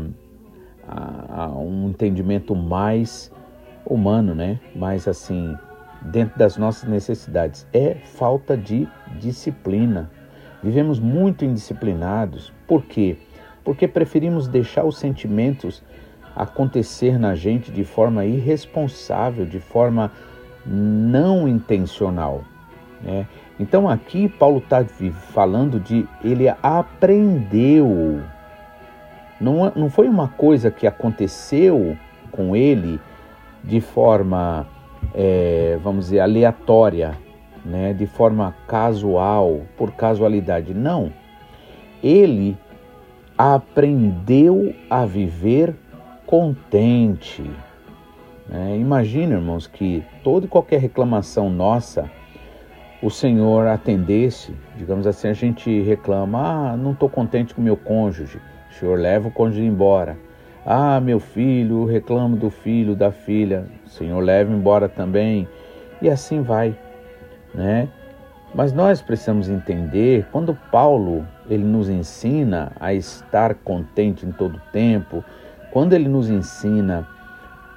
a, 0.87 1.45
a 1.45 1.49
um 1.57 1.89
entendimento 1.89 2.55
mais 2.55 3.31
humano, 3.85 4.33
né? 4.33 4.59
Mais 4.75 5.07
assim, 5.07 5.55
dentro 6.11 6.37
das 6.37 6.57
nossas 6.57 6.89
necessidades. 6.89 7.67
É 7.73 7.95
falta 7.95 8.57
de 8.57 8.87
disciplina. 9.19 10.09
Vivemos 10.61 10.99
muito 10.99 11.45
indisciplinados. 11.45 12.51
Por 12.67 12.83
quê? 12.83 13.17
Porque 13.63 13.87
preferimos 13.87 14.47
deixar 14.47 14.83
os 14.83 14.97
sentimentos 14.97 15.83
acontecer 16.35 17.17
na 17.17 17.33
gente 17.33 17.71
de 17.71 17.83
forma 17.83 18.25
irresponsável, 18.25 19.45
de 19.45 19.59
forma 19.59 20.11
não 20.65 21.47
intencional. 21.47 22.43
Né? 23.01 23.27
Então 23.59 23.87
aqui 23.87 24.27
Paulo 24.27 24.57
está 24.57 24.83
falando 25.33 25.79
de 25.79 26.07
ele 26.23 26.49
aprendeu. 26.61 28.21
Não, 29.39 29.71
não 29.75 29.89
foi 29.89 30.07
uma 30.07 30.27
coisa 30.27 30.69
que 30.69 30.85
aconteceu 30.85 31.97
com 32.31 32.55
ele 32.55 32.99
de 33.63 33.79
forma 33.81 34.67
é, 35.13 35.77
vamos 35.83 36.05
dizer, 36.05 36.19
aleatória, 36.19 37.17
né, 37.63 37.93
de 37.93 38.05
forma 38.05 38.55
casual, 38.67 39.61
por 39.77 39.91
casualidade. 39.91 40.73
Não. 40.73 41.11
Ele 42.03 42.57
aprendeu 43.37 44.73
a 44.89 45.05
viver 45.05 45.75
contente. 46.25 47.43
Né? 48.47 48.77
Imagina, 48.77 49.35
irmãos, 49.35 49.67
que 49.67 50.03
toda 50.23 50.45
e 50.45 50.49
qualquer 50.49 50.79
reclamação 50.79 51.49
nossa, 51.49 52.09
o 53.01 53.09
Senhor 53.09 53.67
atendesse, 53.67 54.53
digamos 54.77 55.05
assim, 55.05 55.27
a 55.27 55.33
gente 55.33 55.81
reclama, 55.81 56.71
ah, 56.71 56.77
não 56.77 56.91
estou 56.91 57.09
contente 57.09 57.53
com 57.53 57.61
meu 57.61 57.77
cônjuge, 57.77 58.39
o 58.71 58.73
Senhor 58.73 58.97
leva 58.97 59.27
o 59.27 59.31
cônjuge 59.31 59.63
embora. 59.63 60.17
Ah, 60.65 60.99
meu 60.99 61.19
filho, 61.19 61.85
reclamo 61.85 62.35
do 62.35 62.49
filho, 62.49 62.95
da 62.95 63.11
filha, 63.11 63.67
o 63.85 63.89
Senhor 63.89 64.19
leve 64.19 64.51
embora 64.51 64.89
também. 64.89 65.47
E 66.01 66.09
assim 66.09 66.41
vai, 66.41 66.75
né? 67.53 67.87
Mas 68.51 68.73
nós 68.73 68.99
precisamos 68.99 69.47
entender, 69.47 70.25
quando 70.31 70.57
Paulo 70.71 71.23
ele 71.47 71.63
nos 71.63 71.87
ensina 71.87 72.71
a 72.79 72.95
estar 72.95 73.53
contente 73.53 74.25
em 74.25 74.31
todo 74.31 74.59
tempo, 74.71 75.23
quando 75.71 75.93
ele 75.93 76.09
nos 76.09 76.31
ensina 76.31 77.07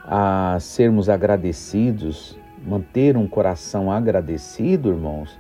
a 0.07 0.57
sermos 0.59 1.11
agradecidos, 1.11 2.39
manter 2.67 3.19
um 3.19 3.29
coração 3.29 3.93
agradecido, 3.93 4.89
irmãos. 4.89 5.39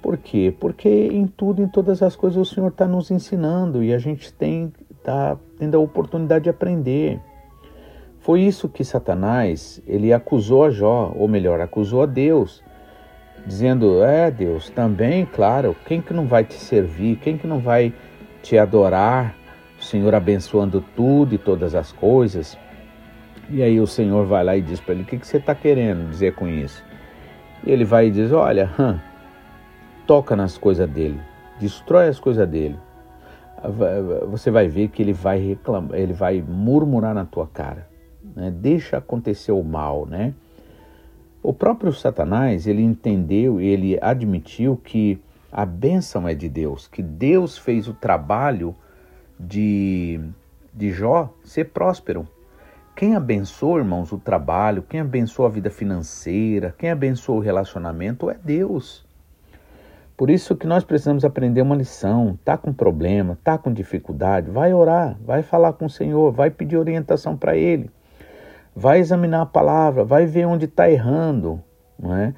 Por 0.00 0.16
quê? 0.16 0.54
Porque 0.58 0.88
em 0.88 1.26
tudo, 1.26 1.62
em 1.62 1.68
todas 1.68 2.02
as 2.02 2.16
coisas, 2.16 2.38
o 2.38 2.54
Senhor 2.54 2.68
está 2.68 2.86
nos 2.86 3.10
ensinando 3.10 3.82
e 3.82 3.92
a 3.92 3.98
gente 3.98 4.32
tem 4.32 4.72
está 5.08 5.38
tendo 5.58 5.76
a 5.76 5.80
oportunidade 5.80 6.44
de 6.44 6.50
aprender. 6.50 7.18
Foi 8.20 8.42
isso 8.42 8.68
que 8.68 8.84
Satanás 8.84 9.82
ele 9.86 10.12
acusou 10.12 10.64
a 10.64 10.70
Jó, 10.70 11.12
ou 11.16 11.26
melhor, 11.26 11.60
acusou 11.60 12.02
a 12.02 12.06
Deus, 12.06 12.62
dizendo: 13.46 14.02
"É, 14.04 14.30
Deus, 14.30 14.68
também, 14.68 15.24
claro, 15.24 15.74
quem 15.86 16.02
que 16.02 16.12
não 16.12 16.26
vai 16.26 16.44
te 16.44 16.54
servir? 16.54 17.16
Quem 17.16 17.38
que 17.38 17.46
não 17.46 17.58
vai 17.58 17.92
te 18.42 18.58
adorar? 18.58 19.34
O 19.80 19.82
Senhor 19.82 20.14
abençoando 20.14 20.84
tudo 20.94 21.34
e 21.34 21.38
todas 21.38 21.74
as 21.74 21.90
coisas." 21.90 22.58
E 23.50 23.62
aí 23.62 23.80
o 23.80 23.86
Senhor 23.86 24.26
vai 24.26 24.44
lá 24.44 24.56
e 24.56 24.60
diz 24.60 24.78
para 24.78 24.92
ele: 24.92 25.04
"O 25.04 25.06
que 25.06 25.16
que 25.16 25.26
você 25.26 25.38
está 25.38 25.54
querendo 25.54 26.10
dizer 26.10 26.34
com 26.34 26.46
isso?" 26.46 26.84
E 27.64 27.70
ele 27.70 27.84
vai 27.84 28.08
e 28.08 28.10
diz: 28.10 28.30
"Olha, 28.30 28.70
hum, 28.78 28.98
toca 30.06 30.36
nas 30.36 30.58
coisas 30.58 30.88
dele, 30.90 31.18
destrói 31.58 32.08
as 32.08 32.20
coisas 32.20 32.46
dele 32.46 32.76
você 34.28 34.50
vai 34.50 34.68
ver 34.68 34.88
que 34.88 35.02
ele 35.02 35.12
vai 35.12 35.38
reclamar, 35.38 35.98
ele 35.98 36.12
vai 36.12 36.42
murmurar 36.42 37.14
na 37.14 37.24
tua 37.24 37.46
cara. 37.46 37.88
Né? 38.36 38.50
Deixa 38.50 38.98
acontecer 38.98 39.52
o 39.52 39.62
mal, 39.62 40.06
né? 40.06 40.34
O 41.42 41.52
próprio 41.52 41.92
Satanás, 41.92 42.66
ele 42.66 42.82
entendeu, 42.82 43.60
ele 43.60 43.98
admitiu 44.02 44.76
que 44.76 45.20
a 45.50 45.64
bênção 45.64 46.28
é 46.28 46.34
de 46.34 46.48
Deus, 46.48 46.86
que 46.86 47.02
Deus 47.02 47.56
fez 47.56 47.88
o 47.88 47.94
trabalho 47.94 48.74
de, 49.38 50.20
de 50.74 50.90
Jó 50.90 51.32
ser 51.44 51.66
próspero. 51.66 52.26
Quem 52.94 53.14
abençoa, 53.14 53.78
irmãos, 53.78 54.10
o 54.12 54.18
trabalho, 54.18 54.82
quem 54.82 55.00
abençoa 55.00 55.46
a 55.46 55.50
vida 55.50 55.70
financeira, 55.70 56.74
quem 56.76 56.90
abençoa 56.90 57.36
o 57.36 57.40
relacionamento 57.40 58.28
é 58.28 58.34
Deus. 58.34 59.07
Por 60.18 60.30
isso 60.30 60.56
que 60.56 60.66
nós 60.66 60.82
precisamos 60.82 61.24
aprender 61.24 61.62
uma 61.62 61.76
lição. 61.76 62.36
Tá 62.44 62.58
com 62.58 62.72
problema, 62.72 63.38
tá 63.44 63.56
com 63.56 63.72
dificuldade, 63.72 64.50
vai 64.50 64.74
orar, 64.74 65.16
vai 65.24 65.44
falar 65.44 65.74
com 65.74 65.86
o 65.86 65.90
Senhor, 65.90 66.32
vai 66.32 66.50
pedir 66.50 66.76
orientação 66.76 67.36
para 67.36 67.56
Ele, 67.56 67.88
vai 68.74 68.98
examinar 68.98 69.42
a 69.42 69.46
palavra, 69.46 70.02
vai 70.02 70.26
ver 70.26 70.44
onde 70.44 70.64
está 70.64 70.90
errando, 70.90 71.62
não 71.96 72.16
é? 72.16 72.34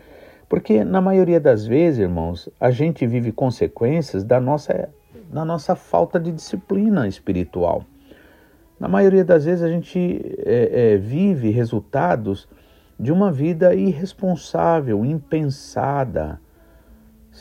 Porque 0.46 0.84
na 0.84 1.00
maioria 1.00 1.40
das 1.40 1.66
vezes, 1.66 2.00
irmãos, 2.00 2.50
a 2.60 2.70
gente 2.70 3.06
vive 3.06 3.32
consequências 3.32 4.24
da 4.24 4.38
nossa, 4.38 4.90
da 5.32 5.42
nossa 5.42 5.74
falta 5.74 6.20
de 6.20 6.32
disciplina 6.32 7.08
espiritual. 7.08 7.82
Na 8.78 8.88
maioria 8.88 9.24
das 9.24 9.46
vezes 9.46 9.62
a 9.62 9.68
gente 9.68 10.20
é, 10.44 10.92
é, 10.92 10.96
vive 10.98 11.48
resultados 11.48 12.46
de 12.98 13.10
uma 13.10 13.32
vida 13.32 13.74
irresponsável, 13.74 15.02
impensada 15.02 16.38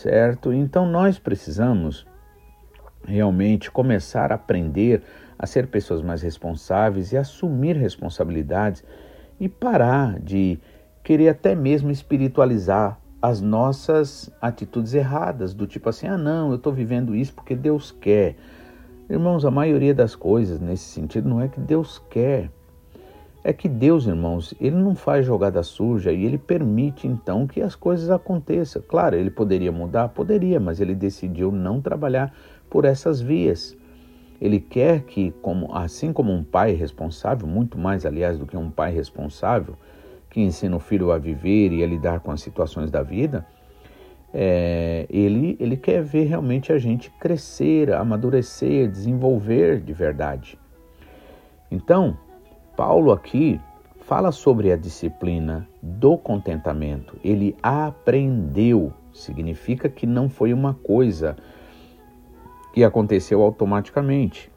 certo? 0.02 0.54
Então 0.54 0.86
nós 0.86 1.20
precisamos 1.20 2.06
realmente 3.04 3.72
começar 3.72 4.32
a 4.32 4.36
aprender 4.36 5.02
a 5.38 5.46
ser 5.46 5.68
pessoas 5.68 6.02
mais 6.02 6.22
responsáveis 6.22 7.12
e 7.12 7.18
assumir 7.18 7.76
responsabilidades 7.76 8.84
e 9.40 9.48
parar 9.48 10.20
de 10.20 10.60
querer 11.04 11.30
até 11.30 11.56
mesmo 11.56 11.92
espiritualizar 11.92 13.00
as 13.22 13.42
nossas 13.42 14.30
atitudes 14.42 14.94
erradas, 14.94 15.54
do 15.54 15.68
tipo 15.68 15.90
assim: 15.90 16.08
ah, 16.08 16.18
não, 16.18 16.50
eu 16.50 16.56
estou 16.56 16.74
vivendo 16.74 17.16
isso 17.16 17.34
porque 17.34 17.56
Deus 17.56 17.92
quer. 17.92 18.36
Irmãos, 19.10 19.44
a 19.44 19.52
maioria 19.52 19.94
das 19.94 20.16
coisas 20.16 20.60
nesse 20.60 20.86
sentido 20.86 21.28
não 21.28 21.42
é 21.42 21.48
que 21.48 21.60
Deus 21.60 22.02
quer. 22.10 22.52
É 23.50 23.54
que 23.54 23.68
Deus, 23.68 24.06
irmãos, 24.06 24.54
ele 24.62 24.76
não 24.76 24.94
faz 24.94 25.26
jogada 25.26 25.64
suja 25.64 26.12
e 26.12 26.24
ele 26.24 26.38
permite 26.38 27.08
então 27.08 27.48
que 27.48 27.64
as 27.64 27.74
coisas 27.74 28.12
aconteçam. 28.12 28.80
Claro, 28.88 29.16
ele 29.16 29.32
poderia 29.32 29.72
mudar, 29.72 30.10
poderia, 30.10 30.60
mas 30.60 30.80
ele 30.80 30.94
decidiu 30.94 31.52
não 31.52 31.82
trabalhar 31.82 32.32
por 32.70 32.86
essas 32.86 33.20
vias. 33.20 33.76
Ele 34.40 34.60
quer 34.60 35.02
que, 35.02 35.32
como, 35.42 35.76
assim 35.76 36.14
como 36.14 36.32
um 36.32 36.44
pai 36.44 36.74
responsável, 36.74 37.48
muito 37.48 37.76
mais, 37.76 38.06
aliás, 38.06 38.38
do 38.38 38.46
que 38.46 38.56
um 38.56 38.70
pai 38.70 38.92
responsável, 38.92 39.74
que 40.30 40.40
ensina 40.40 40.76
o 40.76 40.80
filho 40.80 41.12
a 41.12 41.18
viver 41.18 41.72
e 41.72 41.84
a 41.84 41.88
lidar 41.88 42.20
com 42.20 42.30
as 42.30 42.42
situações 42.42 42.92
da 42.92 43.02
vida, 43.02 43.48
é, 44.32 45.08
ele, 45.10 45.58
ele 45.60 45.76
quer 45.76 46.04
ver 46.04 46.26
realmente 46.26 46.72
a 46.72 46.78
gente 46.78 47.10
crescer, 47.20 47.92
amadurecer, 47.94 48.88
desenvolver 48.88 49.80
de 49.80 49.92
verdade. 49.92 50.56
Então, 51.72 52.16
Paulo 52.80 53.12
aqui 53.12 53.60
fala 54.00 54.32
sobre 54.32 54.72
a 54.72 54.78
disciplina 54.78 55.68
do 55.84 56.18
contentamento. 56.18 57.20
Ele 57.22 57.54
aprendeu, 57.62 58.94
significa 59.12 59.90
que 59.90 60.08
não 60.08 60.30
foi 60.30 60.54
uma 60.54 60.74
coisa 60.74 61.36
que 62.74 62.82
aconteceu 62.82 63.42
automaticamente. 63.42 64.50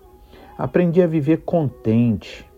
Aprendi 0.56 1.02
a 1.02 1.06
viver 1.08 1.38
contente. 1.38 2.48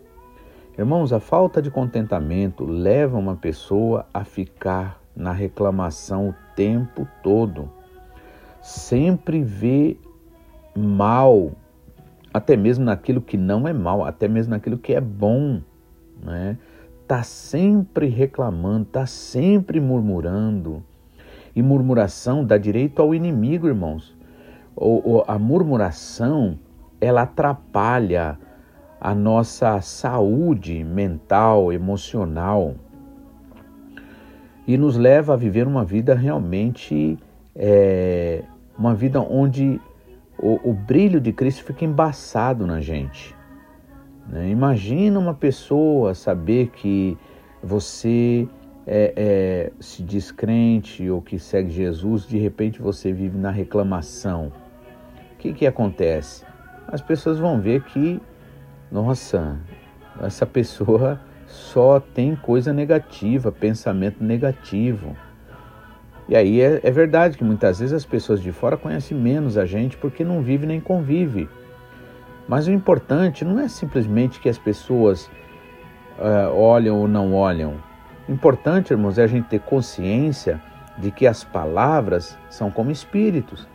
Irmãos, 0.76 1.14
a 1.14 1.18
falta 1.18 1.62
de 1.62 1.70
contentamento 1.70 2.66
leva 2.66 3.16
uma 3.16 3.34
pessoa 3.34 4.04
a 4.12 4.22
ficar 4.22 5.00
na 5.16 5.32
reclamação 5.32 6.28
o 6.28 6.34
tempo 6.54 7.08
todo. 7.22 7.70
Sempre 8.60 9.42
vê 9.42 9.96
mal, 10.76 11.52
até 12.34 12.56
mesmo 12.56 12.84
naquilo 12.84 13.22
que 13.22 13.38
não 13.38 13.66
é 13.66 13.72
mal, 13.72 14.04
até 14.04 14.28
mesmo 14.28 14.50
naquilo 14.50 14.76
que 14.76 14.92
é 14.92 15.00
bom, 15.00 15.62
né? 16.22 16.58
Tá 17.08 17.22
sempre 17.22 18.08
reclamando, 18.08 18.86
tá 18.86 19.06
sempre 19.06 19.80
murmurando. 19.80 20.82
E 21.56 21.62
murmuração 21.62 22.44
dá 22.44 22.58
direito 22.58 23.00
ao 23.00 23.14
inimigo, 23.14 23.68
irmãos 23.68 24.14
a 25.26 25.38
murmuração 25.38 26.58
ela 27.00 27.22
atrapalha 27.22 28.38
a 29.00 29.14
nossa 29.14 29.80
saúde 29.80 30.82
mental, 30.82 31.72
emocional 31.72 32.74
e 34.66 34.76
nos 34.78 34.96
leva 34.96 35.34
a 35.34 35.36
viver 35.36 35.66
uma 35.66 35.84
vida 35.84 36.14
realmente 36.14 37.18
é, 37.54 38.42
uma 38.76 38.94
vida 38.94 39.20
onde 39.20 39.80
o, 40.38 40.70
o, 40.70 40.72
brilho 40.72 41.20
de 41.20 41.32
Cristo 41.32 41.64
fica 41.64 41.84
embaçado 41.84 42.66
na 42.66 42.80
gente. 42.80 43.34
Né? 44.28 44.48
Imagina 44.48 45.18
uma 45.18 45.34
pessoa 45.34 46.14
saber 46.14 46.68
que 46.68 47.16
você 47.62 48.48
é, 48.86 49.12
é, 49.16 49.72
se 49.80 50.02
diz 50.02 50.30
crente 50.30 51.08
ou 51.08 51.22
que 51.22 51.38
segue 51.38 51.70
Jesus, 51.70 52.26
de 52.26 52.38
repente 52.38 52.80
você 52.80 53.12
vive 53.12 53.38
na 53.38 53.50
reclamação 53.50 54.52
que, 55.44 55.52
que 55.52 55.66
acontece? 55.66 56.42
As 56.88 57.02
pessoas 57.02 57.38
vão 57.38 57.60
ver 57.60 57.82
que, 57.82 58.18
nossa, 58.90 59.58
essa 60.22 60.46
pessoa 60.46 61.20
só 61.46 62.00
tem 62.00 62.34
coisa 62.34 62.72
negativa, 62.72 63.52
pensamento 63.52 64.24
negativo. 64.24 65.14
E 66.28 66.34
aí 66.34 66.60
é, 66.60 66.80
é, 66.82 66.90
verdade 66.90 67.36
que 67.36 67.44
muitas 67.44 67.80
vezes 67.80 67.92
as 67.92 68.04
pessoas 68.04 68.40
de 68.40 68.50
fora 68.50 68.76
conhecem 68.76 69.16
menos 69.16 69.58
a 69.58 69.66
gente 69.66 69.96
porque 69.96 70.24
não 70.24 70.42
vive 70.42 70.66
nem 70.66 70.80
convive. 70.80 71.48
Mas 72.48 72.66
o 72.66 72.72
importante 72.72 73.44
não 73.44 73.58
é 73.58 73.68
simplesmente 73.68 74.40
que 74.40 74.48
as 74.48 74.58
pessoas 74.58 75.30
uh, 76.18 76.54
olham 76.54 76.98
ou 76.98 77.08
não 77.08 77.34
olham. 77.34 77.74
O 78.28 78.32
importante, 78.32 78.92
irmãos, 78.92 79.18
é 79.18 79.24
a 79.24 79.26
gente 79.26 79.48
ter 79.48 79.60
consciência 79.60 80.60
de 80.98 81.10
que 81.10 81.26
as 81.26 81.44
palavras 81.44 82.38
são 82.48 82.70
como 82.70 82.90
espíritos 82.90 83.66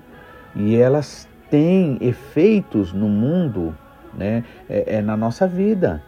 e 0.55 0.75
elas 0.75 1.27
tem 1.49 1.97
efeitos 2.01 2.93
no 2.93 3.07
mundo, 3.07 3.75
né, 4.13 4.43
é, 4.69 4.97
é, 4.97 5.01
na 5.01 5.17
nossa 5.17 5.47
vida. 5.47 6.01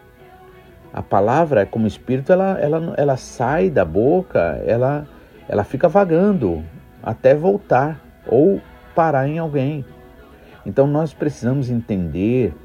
A 0.93 1.01
palavra, 1.01 1.65
como 1.65 1.87
espírito, 1.87 2.31
ela, 2.31 2.59
ela, 2.59 2.93
ela 2.97 3.17
sai 3.17 3.69
da 3.69 3.85
boca, 3.85 4.61
ela, 4.65 5.07
ela 5.51 5.65
fica 5.65 5.89
vagando 5.89 6.63
até 7.03 7.35
voltar 7.35 7.99
ou 8.25 8.61
parar 8.95 9.27
em 9.27 9.37
alguém. 9.37 9.83
Então 10.65 10.87
nós 10.87 11.13
precisamos 11.13 11.69
entender 11.69 12.55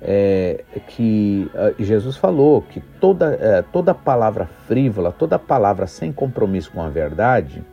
é, 0.00 0.62
que 0.86 1.50
uh, 1.52 1.82
Jesus 1.82 2.16
falou 2.16 2.62
que 2.62 2.78
toda, 3.00 3.36
é, 3.40 3.62
toda 3.62 3.92
palavra 3.92 4.48
frívola, 4.68 5.10
toda 5.10 5.40
palavra 5.40 5.88
sem 5.88 6.12
compromisso 6.12 6.70
com 6.70 6.80
a 6.80 6.88
verdade, 6.88 7.64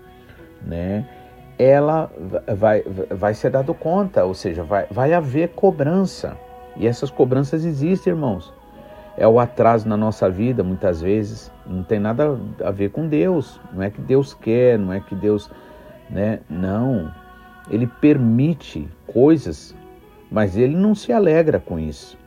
né, 0.60 1.06
ela 1.60 2.10
vai, 2.58 2.84
vai 3.12 3.36
ser 3.36 3.52
dado 3.52 3.76
conta, 3.76 4.26
ou 4.26 4.34
seja, 4.34 4.64
vai, 4.64 4.88
vai 4.90 5.14
haver 5.14 5.50
cobrança. 5.50 6.36
E 6.78 6.88
essas 6.88 7.12
cobranças 7.12 7.64
existem, 7.64 8.12
irmãos. 8.12 8.52
É 9.18 9.28
o 9.28 9.40
atraso 9.40 9.88
na 9.88 9.98
nossa 9.98 10.30
vida, 10.30 10.64
muitas 10.64 11.02
vezes, 11.02 11.52
não 11.66 11.84
tem 11.84 12.00
nada 12.00 12.40
a 12.64 12.72
ver 12.72 12.92
com 12.92 13.08
Deus. 13.08 13.60
Não 13.74 13.84
é 13.84 13.90
que 13.90 14.02
Deus 14.02 14.34
quer, 14.34 14.80
não 14.80 14.94
é 14.94 15.00
que 15.00 15.14
Deus. 15.14 15.50
Né? 16.10 16.40
Não. 16.50 17.14
Ele 17.70 17.88
permite 17.88 18.88
coisas, 19.06 19.76
mas 20.32 20.58
ele 20.58 20.76
não 20.76 20.96
se 20.96 21.12
alegra 21.12 21.60
com 21.60 21.78
isso. 21.78 22.18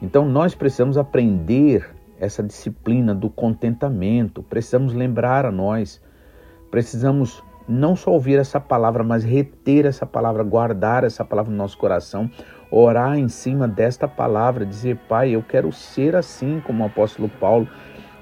Então 0.00 0.26
nós 0.26 0.54
precisamos 0.54 0.98
aprender 0.98 1.90
essa 2.18 2.42
disciplina 2.42 3.14
do 3.14 3.28
contentamento, 3.28 4.42
precisamos 4.42 4.92
lembrar 4.92 5.44
a 5.44 5.50
nós, 5.50 6.00
precisamos 6.70 7.42
não 7.68 7.96
só 7.96 8.10
ouvir 8.10 8.38
essa 8.38 8.60
palavra, 8.60 9.02
mas 9.02 9.24
reter 9.24 9.86
essa 9.86 10.04
palavra, 10.04 10.42
guardar 10.42 11.04
essa 11.04 11.24
palavra 11.24 11.50
no 11.50 11.56
nosso 11.56 11.78
coração, 11.78 12.30
orar 12.70 13.18
em 13.18 13.28
cima 13.28 13.66
desta 13.66 14.06
palavra, 14.06 14.66
dizer, 14.66 14.96
Pai, 15.08 15.30
eu 15.30 15.42
quero 15.42 15.72
ser 15.72 16.14
assim 16.14 16.62
como 16.66 16.82
o 16.82 16.86
apóstolo 16.86 17.28
Paulo, 17.28 17.68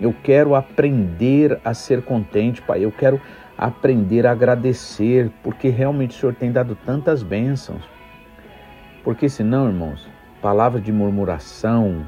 eu 0.00 0.14
quero 0.22 0.54
aprender 0.54 1.60
a 1.64 1.74
ser 1.74 2.02
contente, 2.02 2.62
Pai, 2.62 2.84
eu 2.84 2.92
quero 2.92 3.20
aprender 3.56 4.26
a 4.26 4.32
agradecer, 4.32 5.30
porque 5.42 5.68
realmente 5.68 6.16
o 6.16 6.20
Senhor 6.20 6.34
tem 6.34 6.50
dado 6.50 6.76
tantas 6.84 7.22
bênçãos. 7.22 7.82
Porque 9.04 9.28
senão, 9.28 9.66
irmãos, 9.66 10.08
palavra 10.40 10.80
de 10.80 10.92
murmuração 10.92 12.04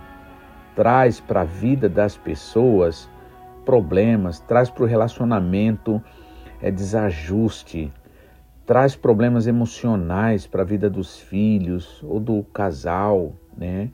traz 0.75 1.21
para 1.21 1.43
a 1.43 1.45
vida 1.45 1.89
das 1.89 2.17
pessoas 2.17 3.09
problemas, 3.65 4.41
traz 4.41 4.69
para 4.69 4.85
o 4.85 4.87
relacionamento 4.87 6.03
é 6.61 6.71
desajuste, 6.71 7.93
traz 8.67 8.97
problemas 8.97 9.47
emocionais 9.47 10.47
para 10.47 10.63
a 10.63 10.65
vida 10.65 10.89
dos 10.89 11.19
filhos 11.19 12.03
ou 12.03 12.19
do 12.19 12.43
casal, 12.45 13.33
né? 13.57 13.91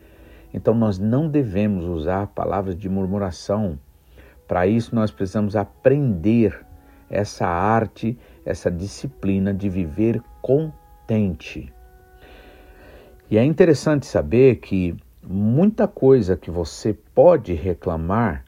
Então 0.53 0.75
nós 0.75 0.99
não 0.99 1.29
devemos 1.29 1.85
usar 1.85 2.29
palavras 2.29 2.77
de 2.77 2.89
murmuração. 2.89 3.79
Para 4.47 4.67
isso 4.67 4.95
nós 4.95 5.11
precisamos 5.11 5.55
aprender 5.55 6.65
essa 7.09 7.47
arte, 7.47 8.19
essa 8.45 8.71
disciplina 8.71 9.53
de 9.53 9.69
viver 9.69 10.23
contente. 10.41 11.73
E 13.31 13.39
é 13.39 13.45
interessante 13.45 14.07
saber 14.07 14.57
que 14.57 14.97
muita 15.23 15.87
coisa 15.87 16.37
que 16.37 16.51
você 16.51 16.93
pode 16.93 17.53
reclamar 17.53 18.45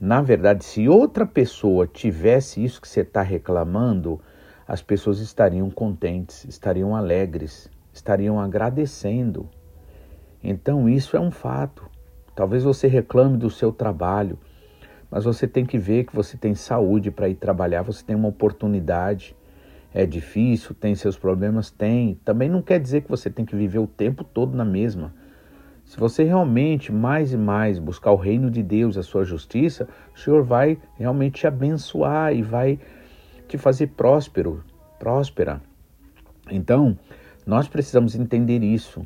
na 0.00 0.22
verdade, 0.22 0.64
se 0.64 0.88
outra 0.88 1.26
pessoa 1.26 1.86
tivesse 1.86 2.64
isso 2.64 2.80
que 2.80 2.88
você 2.88 3.02
está 3.02 3.20
reclamando, 3.20 4.18
as 4.66 4.80
pessoas 4.80 5.18
estariam 5.18 5.68
contentes, 5.68 6.42
estariam 6.46 6.96
alegres, 6.96 7.68
estariam 7.92 8.40
agradecendo. 8.40 9.46
Então, 10.42 10.88
isso 10.88 11.18
é 11.18 11.20
um 11.20 11.30
fato. 11.30 11.84
Talvez 12.34 12.64
você 12.64 12.88
reclame 12.88 13.36
do 13.36 13.50
seu 13.50 13.70
trabalho, 13.70 14.38
mas 15.10 15.24
você 15.24 15.46
tem 15.46 15.66
que 15.66 15.76
ver 15.76 16.04
que 16.04 16.16
você 16.16 16.38
tem 16.38 16.54
saúde 16.54 17.10
para 17.10 17.28
ir 17.28 17.34
trabalhar, 17.34 17.82
você 17.82 18.02
tem 18.02 18.16
uma 18.16 18.28
oportunidade. 18.28 19.36
É 19.92 20.06
difícil, 20.06 20.74
tem 20.74 20.94
seus 20.94 21.18
problemas? 21.18 21.70
Tem. 21.70 22.18
Também 22.24 22.48
não 22.48 22.62
quer 22.62 22.80
dizer 22.80 23.02
que 23.02 23.10
você 23.10 23.28
tem 23.28 23.44
que 23.44 23.54
viver 23.54 23.80
o 23.80 23.86
tempo 23.86 24.24
todo 24.24 24.56
na 24.56 24.64
mesma. 24.64 25.12
Se 25.90 25.98
você 25.98 26.22
realmente 26.22 26.92
mais 26.92 27.32
e 27.32 27.36
mais 27.36 27.80
buscar 27.80 28.12
o 28.12 28.16
reino 28.16 28.48
de 28.48 28.62
Deus, 28.62 28.96
a 28.96 29.02
sua 29.02 29.24
justiça, 29.24 29.88
o 30.14 30.18
Senhor 30.20 30.44
vai 30.44 30.78
realmente 30.96 31.40
te 31.40 31.48
abençoar 31.48 32.32
e 32.32 32.42
vai 32.42 32.78
te 33.48 33.58
fazer 33.58 33.88
próspero, 33.88 34.62
próspera. 35.00 35.60
Então, 36.48 36.96
Nós 37.44 37.66
precisamos 37.66 38.14
entender 38.14 38.62
isso. 38.62 39.04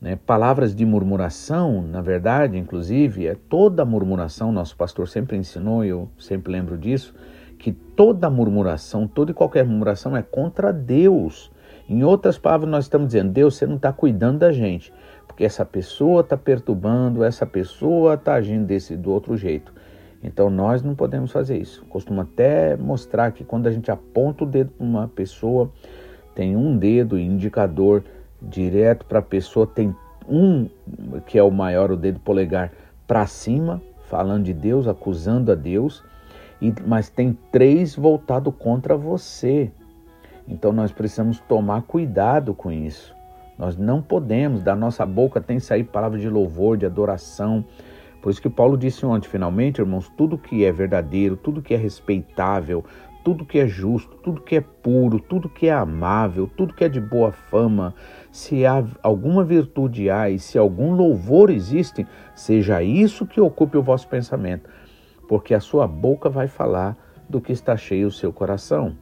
Né? 0.00 0.14
Palavras 0.14 0.76
de 0.76 0.86
murmuração, 0.86 1.82
na 1.82 2.00
verdade, 2.00 2.56
inclusive, 2.56 3.26
é 3.26 3.34
toda 3.34 3.84
murmuração, 3.84 4.52
nosso 4.52 4.76
pastor 4.76 5.08
sempre 5.08 5.36
ensinou, 5.36 5.84
eu 5.84 6.08
sempre 6.20 6.52
lembro 6.52 6.78
disso, 6.78 7.12
que 7.58 7.72
toda 7.72 8.30
murmuração, 8.30 9.08
toda 9.08 9.32
e 9.32 9.34
qualquer 9.34 9.64
murmuração 9.64 10.16
é 10.16 10.22
contra 10.22 10.72
Deus. 10.72 11.50
Em 11.88 12.04
outras 12.04 12.38
palavras, 12.38 12.70
nós 12.70 12.84
estamos 12.84 13.08
dizendo: 13.08 13.32
Deus, 13.32 13.56
você 13.56 13.66
não 13.66 13.76
está 13.76 13.92
cuidando 13.92 14.38
da 14.38 14.52
gente, 14.52 14.92
porque 15.32 15.44
essa 15.44 15.64
pessoa 15.64 16.20
está 16.20 16.36
perturbando, 16.36 17.24
essa 17.24 17.46
pessoa 17.46 18.14
está 18.14 18.34
agindo 18.34 18.66
desse 18.66 18.94
do 18.98 19.10
outro 19.10 19.34
jeito. 19.34 19.72
Então 20.22 20.50
nós 20.50 20.82
não 20.82 20.94
podemos 20.94 21.32
fazer 21.32 21.56
isso. 21.56 21.82
Costumo 21.86 22.20
até 22.20 22.76
mostrar 22.76 23.32
que 23.32 23.42
quando 23.42 23.66
a 23.66 23.70
gente 23.70 23.90
aponta 23.90 24.44
o 24.44 24.46
dedo 24.46 24.72
para 24.72 24.86
uma 24.86 25.08
pessoa, 25.08 25.72
tem 26.34 26.54
um 26.54 26.76
dedo 26.76 27.18
indicador 27.18 28.04
direto 28.42 29.06
para 29.06 29.20
a 29.20 29.22
pessoa, 29.22 29.66
tem 29.66 29.96
um 30.28 30.68
que 31.26 31.38
é 31.38 31.42
o 31.42 31.50
maior, 31.50 31.90
o 31.90 31.96
dedo 31.96 32.20
polegar, 32.20 32.70
para 33.06 33.26
cima, 33.26 33.80
falando 34.10 34.44
de 34.44 34.52
Deus, 34.52 34.86
acusando 34.86 35.50
a 35.50 35.54
Deus, 35.54 36.04
e, 36.60 36.74
mas 36.86 37.08
tem 37.08 37.36
três 37.50 37.96
voltado 37.96 38.52
contra 38.52 38.98
você. 38.98 39.72
Então 40.46 40.72
nós 40.72 40.92
precisamos 40.92 41.40
tomar 41.40 41.82
cuidado 41.82 42.52
com 42.52 42.70
isso. 42.70 43.21
Nós 43.58 43.76
não 43.76 44.02
podemos, 44.02 44.62
da 44.62 44.74
nossa 44.74 45.04
boca 45.04 45.40
tem 45.40 45.58
que 45.58 45.64
sair 45.64 45.84
palavras 45.84 46.20
de 46.20 46.28
louvor, 46.28 46.76
de 46.76 46.86
adoração, 46.86 47.64
por 48.22 48.30
isso 48.30 48.40
que 48.40 48.48
Paulo 48.48 48.78
disse 48.78 49.04
ontem, 49.04 49.28
finalmente, 49.28 49.80
irmãos, 49.80 50.08
tudo 50.16 50.38
que 50.38 50.64
é 50.64 50.70
verdadeiro, 50.70 51.36
tudo 51.36 51.60
que 51.60 51.74
é 51.74 51.76
respeitável, 51.76 52.84
tudo 53.24 53.44
que 53.44 53.58
é 53.58 53.66
justo, 53.66 54.16
tudo 54.16 54.40
que 54.40 54.56
é 54.56 54.60
puro, 54.60 55.18
tudo 55.18 55.48
que 55.48 55.66
é 55.66 55.72
amável, 55.72 56.48
tudo 56.56 56.72
que 56.72 56.84
é 56.84 56.88
de 56.88 57.00
boa 57.00 57.32
fama, 57.32 57.92
se 58.30 58.64
há 58.64 58.84
alguma 59.02 59.42
virtude 59.42 60.08
há 60.08 60.30
e 60.30 60.38
se 60.38 60.56
algum 60.56 60.92
louvor 60.94 61.50
existe, 61.50 62.06
seja 62.32 62.80
isso 62.80 63.26
que 63.26 63.40
ocupe 63.40 63.76
o 63.76 63.82
vosso 63.82 64.06
pensamento, 64.06 64.70
porque 65.28 65.52
a 65.52 65.60
sua 65.60 65.88
boca 65.88 66.30
vai 66.30 66.46
falar 66.46 66.96
do 67.28 67.40
que 67.40 67.52
está 67.52 67.76
cheio 67.76 68.06
o 68.06 68.12
seu 68.12 68.32
coração. 68.32 68.96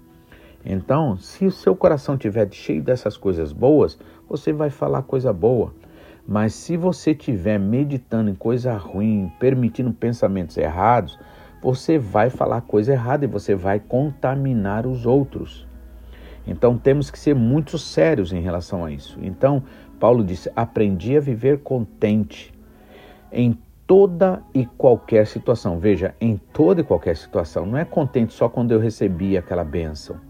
Então, 0.64 1.16
se 1.16 1.46
o 1.46 1.50
seu 1.50 1.74
coração 1.74 2.14
estiver 2.14 2.48
cheio 2.52 2.82
dessas 2.82 3.16
coisas 3.16 3.52
boas, 3.52 3.98
você 4.28 4.52
vai 4.52 4.70
falar 4.70 5.02
coisa 5.02 5.32
boa. 5.32 5.72
Mas 6.26 6.54
se 6.54 6.76
você 6.76 7.12
estiver 7.12 7.58
meditando 7.58 8.30
em 8.30 8.34
coisa 8.34 8.76
ruim, 8.76 9.32
permitindo 9.40 9.92
pensamentos 9.92 10.56
errados, 10.56 11.18
você 11.62 11.98
vai 11.98 12.30
falar 12.30 12.60
coisa 12.62 12.92
errada 12.92 13.24
e 13.24 13.28
você 13.28 13.54
vai 13.54 13.80
contaminar 13.80 14.86
os 14.86 15.06
outros. 15.06 15.66
Então 16.46 16.76
temos 16.76 17.10
que 17.10 17.18
ser 17.18 17.34
muito 17.34 17.78
sérios 17.78 18.32
em 18.32 18.40
relação 18.40 18.84
a 18.84 18.90
isso. 18.90 19.18
Então, 19.22 19.62
Paulo 19.98 20.24
disse: 20.24 20.50
aprendi 20.54 21.16
a 21.16 21.20
viver 21.20 21.58
contente 21.60 22.52
em 23.32 23.58
toda 23.86 24.42
e 24.54 24.64
qualquer 24.64 25.26
situação. 25.26 25.78
Veja, 25.78 26.14
em 26.20 26.36
toda 26.36 26.80
e 26.80 26.84
qualquer 26.84 27.16
situação. 27.16 27.66
Não 27.66 27.78
é 27.78 27.84
contente 27.84 28.32
só 28.32 28.48
quando 28.48 28.72
eu 28.72 28.78
recebi 28.78 29.36
aquela 29.36 29.64
bênção. 29.64 30.29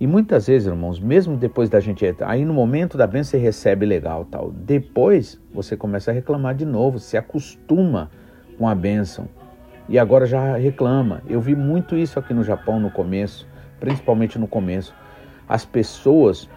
E 0.00 0.06
muitas 0.06 0.46
vezes, 0.46 0.66
irmãos, 0.66 0.98
mesmo 0.98 1.36
depois 1.36 1.68
da 1.68 1.78
gente. 1.78 2.06
Aí 2.22 2.42
no 2.42 2.54
momento 2.54 2.96
da 2.96 3.06
bênção 3.06 3.32
você 3.32 3.36
recebe 3.38 3.84
legal 3.84 4.24
tal. 4.24 4.50
Depois 4.50 5.38
você 5.52 5.76
começa 5.76 6.10
a 6.10 6.14
reclamar 6.14 6.54
de 6.54 6.64
novo, 6.64 6.98
se 6.98 7.18
acostuma 7.18 8.10
com 8.56 8.66
a 8.66 8.74
bênção. 8.74 9.28
E 9.86 9.98
agora 9.98 10.24
já 10.24 10.56
reclama. 10.56 11.22
Eu 11.28 11.38
vi 11.38 11.54
muito 11.54 11.98
isso 11.98 12.18
aqui 12.18 12.32
no 12.32 12.42
Japão 12.42 12.80
no 12.80 12.90
começo, 12.90 13.46
principalmente 13.78 14.38
no 14.38 14.48
começo. 14.48 14.94
As 15.46 15.66
pessoas 15.66 16.48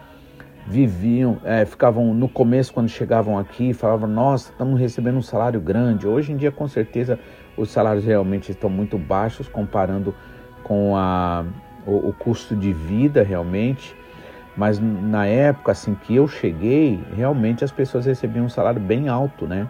viviam, 0.66 1.38
é, 1.44 1.66
ficavam 1.66 2.14
no 2.14 2.30
começo 2.30 2.72
quando 2.72 2.88
chegavam 2.88 3.38
aqui, 3.38 3.74
falavam: 3.74 4.08
Nossa, 4.08 4.52
estamos 4.52 4.80
recebendo 4.80 5.18
um 5.18 5.22
salário 5.22 5.60
grande. 5.60 6.08
Hoje 6.08 6.32
em 6.32 6.36
dia, 6.38 6.50
com 6.50 6.66
certeza, 6.66 7.18
os 7.58 7.70
salários 7.70 8.06
realmente 8.06 8.52
estão 8.52 8.70
muito 8.70 8.96
baixos 8.96 9.48
comparando 9.48 10.14
com 10.62 10.96
a 10.96 11.44
o, 11.86 12.08
o 12.08 12.12
custo 12.12 12.54
de 12.54 12.72
vida 12.72 13.22
realmente, 13.22 13.96
mas 14.56 14.78
na 14.78 15.26
época 15.26 15.72
assim 15.72 15.94
que 15.94 16.14
eu 16.14 16.28
cheguei, 16.28 17.02
realmente 17.14 17.64
as 17.64 17.72
pessoas 17.72 18.06
recebiam 18.06 18.46
um 18.46 18.48
salário 18.48 18.80
bem 18.80 19.08
alto, 19.08 19.46
né? 19.46 19.68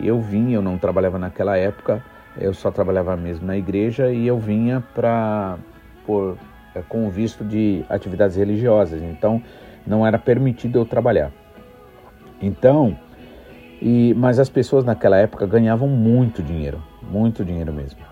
Eu 0.00 0.20
vim, 0.20 0.52
eu 0.52 0.62
não 0.62 0.78
trabalhava 0.78 1.18
naquela 1.18 1.56
época, 1.56 2.02
eu 2.38 2.54
só 2.54 2.70
trabalhava 2.70 3.16
mesmo 3.16 3.46
na 3.46 3.56
igreja 3.56 4.10
e 4.10 4.26
eu 4.26 4.38
vinha 4.38 4.82
para 4.94 5.58
é, 6.74 6.82
com 6.88 7.08
visto 7.10 7.44
de 7.44 7.84
atividades 7.88 8.36
religiosas, 8.36 9.02
então 9.02 9.42
não 9.86 10.06
era 10.06 10.18
permitido 10.18 10.78
eu 10.78 10.84
trabalhar. 10.84 11.32
Então, 12.40 12.96
e, 13.82 14.14
mas 14.14 14.38
as 14.38 14.48
pessoas 14.48 14.84
naquela 14.84 15.16
época 15.16 15.46
ganhavam 15.46 15.88
muito 15.88 16.42
dinheiro, 16.42 16.82
muito 17.02 17.44
dinheiro 17.44 17.72
mesmo. 17.72 18.09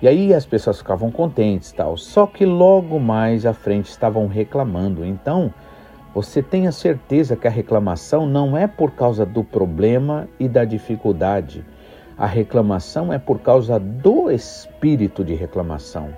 E 0.00 0.06
aí 0.06 0.32
as 0.32 0.46
pessoas 0.46 0.78
ficavam 0.78 1.10
contentes, 1.10 1.72
tal. 1.72 1.96
Só 1.96 2.26
que 2.26 2.46
logo 2.46 3.00
mais 3.00 3.44
à 3.44 3.52
frente 3.52 3.90
estavam 3.90 4.26
reclamando. 4.26 5.04
Então, 5.04 5.52
você 6.14 6.42
tenha 6.42 6.70
certeza 6.70 7.36
que 7.36 7.46
a 7.46 7.50
reclamação 7.50 8.26
não 8.26 8.56
é 8.56 8.66
por 8.66 8.92
causa 8.92 9.26
do 9.26 9.42
problema 9.42 10.28
e 10.38 10.48
da 10.48 10.64
dificuldade. 10.64 11.64
A 12.16 12.26
reclamação 12.26 13.12
é 13.12 13.18
por 13.18 13.40
causa 13.40 13.78
do 13.78 14.30
espírito 14.30 15.24
de 15.24 15.34
reclamação. 15.34 16.10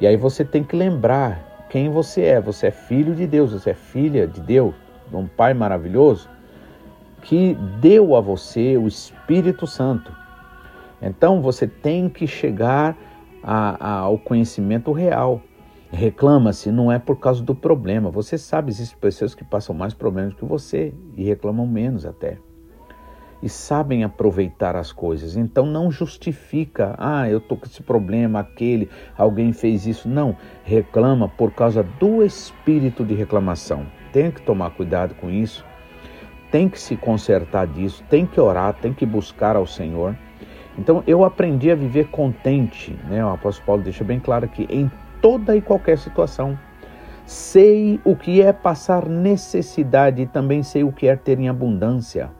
E 0.00 0.06
aí 0.06 0.16
você 0.16 0.44
tem 0.44 0.64
que 0.64 0.76
lembrar 0.76 1.66
quem 1.70 1.88
você 1.88 2.22
é. 2.22 2.40
Você 2.40 2.66
é 2.66 2.70
filho 2.70 3.14
de 3.14 3.26
Deus, 3.26 3.52
você 3.52 3.70
é 3.70 3.74
filha 3.74 4.26
de 4.26 4.40
Deus, 4.40 4.74
de 5.08 5.16
um 5.16 5.26
Pai 5.26 5.54
maravilhoso 5.54 6.28
que 7.22 7.54
deu 7.80 8.16
a 8.16 8.20
você 8.20 8.76
o 8.76 8.86
Espírito 8.86 9.66
Santo. 9.66 10.21
Então 11.02 11.42
você 11.42 11.66
tem 11.66 12.08
que 12.08 12.26
chegar 12.26 12.96
a, 13.42 13.86
a, 13.86 13.98
ao 13.98 14.16
conhecimento 14.16 14.92
real. 14.92 15.42
Reclama-se, 15.90 16.70
não 16.70 16.90
é 16.90 16.98
por 16.98 17.18
causa 17.18 17.42
do 17.42 17.54
problema. 17.54 18.10
Você 18.10 18.38
sabe, 18.38 18.70
existem 18.70 18.98
pessoas 18.98 19.34
que 19.34 19.44
passam 19.44 19.74
mais 19.74 19.92
problemas 19.92 20.32
que 20.34 20.44
você 20.44 20.94
e 21.16 21.24
reclamam 21.24 21.66
menos 21.66 22.06
até. 22.06 22.38
E 23.42 23.48
sabem 23.48 24.04
aproveitar 24.04 24.76
as 24.76 24.92
coisas. 24.92 25.36
Então 25.36 25.66
não 25.66 25.90
justifica, 25.90 26.94
ah, 26.96 27.28
eu 27.28 27.40
tô 27.40 27.56
com 27.56 27.66
esse 27.66 27.82
problema, 27.82 28.38
aquele, 28.38 28.88
alguém 29.18 29.52
fez 29.52 29.84
isso. 29.84 30.08
Não, 30.08 30.36
reclama 30.64 31.28
por 31.28 31.52
causa 31.52 31.82
do 31.82 32.22
espírito 32.22 33.04
de 33.04 33.14
reclamação. 33.14 33.84
Tem 34.12 34.30
que 34.30 34.40
tomar 34.40 34.70
cuidado 34.70 35.14
com 35.16 35.28
isso. 35.28 35.64
Tem 36.50 36.68
que 36.68 36.78
se 36.78 36.96
consertar 36.96 37.66
disso, 37.66 38.04
tem 38.08 38.24
que 38.26 38.40
orar, 38.40 38.74
tem 38.74 38.92
que 38.92 39.04
buscar 39.04 39.56
ao 39.56 39.66
Senhor. 39.66 40.16
Então 40.78 41.02
eu 41.06 41.24
aprendi 41.24 41.70
a 41.70 41.74
viver 41.74 42.08
contente, 42.08 42.96
né? 43.08 43.24
O 43.24 43.28
apóstolo 43.28 43.66
Paulo 43.66 43.82
deixa 43.82 44.04
bem 44.04 44.18
claro 44.18 44.48
que 44.48 44.64
em 44.70 44.90
toda 45.20 45.54
e 45.56 45.60
qualquer 45.60 45.98
situação 45.98 46.58
sei 47.24 48.00
o 48.04 48.16
que 48.16 48.42
é 48.42 48.52
passar 48.52 49.08
necessidade 49.08 50.22
e 50.22 50.26
também 50.26 50.62
sei 50.62 50.82
o 50.82 50.92
que 50.92 51.06
é 51.06 51.16
ter 51.16 51.38
em 51.38 51.48
abundância. 51.48 52.30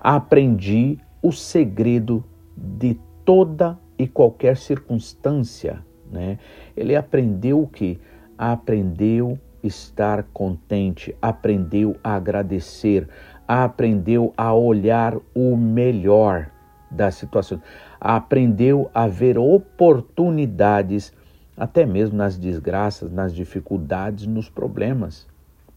Aprendi 0.00 0.98
o 1.22 1.32
segredo 1.32 2.24
de 2.56 2.98
toda 3.24 3.78
e 3.98 4.06
qualquer 4.06 4.56
circunstância, 4.56 5.84
né? 6.10 6.38
Ele 6.76 6.96
aprendeu 6.96 7.62
o 7.62 7.68
que? 7.68 7.98
Aprendeu 8.36 9.38
estar 9.62 10.24
contente, 10.24 11.16
aprendeu 11.22 11.96
a 12.04 12.16
agradecer, 12.16 13.08
aprendeu 13.48 14.32
a 14.36 14.52
olhar 14.52 15.16
o 15.34 15.56
melhor 15.56 16.50
das 16.94 17.16
situações. 17.16 17.60
Aprendeu 18.00 18.90
a 18.94 19.06
ver 19.06 19.38
oportunidades, 19.38 21.12
até 21.56 21.84
mesmo 21.84 22.16
nas 22.16 22.36
desgraças, 22.38 23.10
nas 23.10 23.34
dificuldades, 23.34 24.26
nos 24.26 24.48
problemas. 24.48 25.26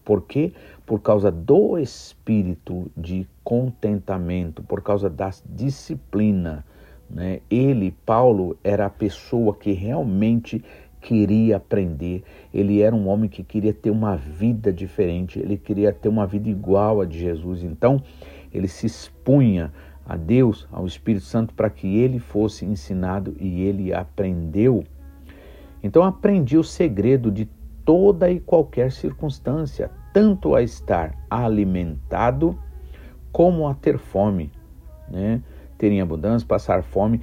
Por 0.04 0.22
quê? 0.22 0.52
Por 0.86 1.00
causa 1.00 1.30
do 1.30 1.78
espírito 1.78 2.90
de 2.96 3.28
contentamento, 3.44 4.62
por 4.62 4.82
causa 4.82 5.10
da 5.10 5.30
disciplina. 5.44 6.64
Né? 7.10 7.40
Ele, 7.50 7.94
Paulo, 8.06 8.56
era 8.64 8.86
a 8.86 8.90
pessoa 8.90 9.54
que 9.54 9.72
realmente 9.72 10.64
queria 11.00 11.56
aprender, 11.56 12.24
ele 12.52 12.80
era 12.80 12.94
um 12.94 13.08
homem 13.08 13.28
que 13.28 13.44
queria 13.44 13.72
ter 13.72 13.90
uma 13.90 14.16
vida 14.16 14.72
diferente, 14.72 15.38
ele 15.38 15.56
queria 15.56 15.92
ter 15.92 16.08
uma 16.08 16.26
vida 16.26 16.48
igual 16.48 17.00
a 17.00 17.04
de 17.04 17.18
Jesus. 17.18 17.62
Então, 17.62 18.02
ele 18.52 18.68
se 18.68 18.86
expunha 18.86 19.72
a 20.08 20.16
Deus, 20.16 20.66
ao 20.72 20.86
Espírito 20.86 21.26
Santo, 21.26 21.52
para 21.52 21.68
que 21.68 21.98
ele 21.98 22.18
fosse 22.18 22.64
ensinado 22.64 23.36
e 23.38 23.62
ele 23.62 23.92
aprendeu. 23.92 24.82
Então 25.82 26.02
aprendi 26.02 26.56
o 26.56 26.64
segredo 26.64 27.30
de 27.30 27.46
toda 27.84 28.30
e 28.30 28.40
qualquer 28.40 28.90
circunstância, 28.90 29.90
tanto 30.14 30.54
a 30.54 30.62
estar 30.62 31.14
alimentado 31.28 32.58
como 33.30 33.68
a 33.68 33.74
ter 33.74 33.98
fome, 33.98 34.50
né? 35.10 35.42
Ter 35.76 35.92
em 35.92 36.00
abundância, 36.00 36.48
passar 36.48 36.82
fome, 36.82 37.20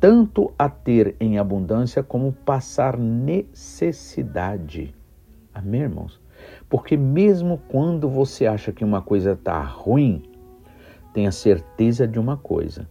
tanto 0.00 0.50
a 0.58 0.68
ter 0.68 1.14
em 1.20 1.38
abundância 1.38 2.02
como 2.02 2.32
passar 2.32 2.98
necessidade. 2.98 4.94
Amém, 5.54 5.82
irmãos? 5.82 6.20
Porque 6.68 6.96
mesmo 6.96 7.60
quando 7.68 8.08
você 8.08 8.46
acha 8.46 8.72
que 8.72 8.84
uma 8.84 9.00
coisa 9.00 9.32
está 9.32 9.62
ruim, 9.62 10.22
tenha 11.14 11.32
certeza 11.32 12.06
de 12.06 12.18
uma 12.18 12.36
coisa: 12.36 12.86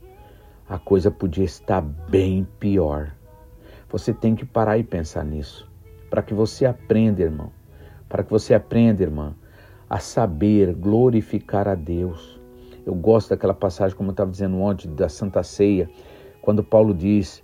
a 0.67 0.79
coisa 0.79 1.11
podia 1.11 1.43
estar 1.43 1.81
bem 1.81 2.47
pior. 2.59 3.11
Você 3.89 4.11
tem 4.11 4.33
que 4.33 4.45
parar 4.45 4.79
e 4.79 4.83
pensar 4.83 5.23
nisso, 5.23 5.69
para 6.09 6.23
que 6.23 6.33
você 6.33 6.65
aprenda, 6.65 7.21
irmão, 7.21 7.51
para 8.09 8.23
que 8.23 8.31
você 8.31 8.55
aprenda, 8.55 9.03
irmã, 9.03 9.35
a 9.87 9.99
saber 9.99 10.73
glorificar 10.73 11.67
a 11.67 11.75
Deus. 11.75 12.41
Eu 12.85 12.95
gosto 12.95 13.29
daquela 13.29 13.53
passagem, 13.53 13.95
como 13.95 14.09
eu 14.09 14.13
estava 14.13 14.31
dizendo 14.31 14.57
ontem, 14.57 14.87
da 14.95 15.07
Santa 15.07 15.43
Ceia, 15.43 15.89
quando 16.41 16.63
Paulo 16.63 16.93
diz 16.93 17.43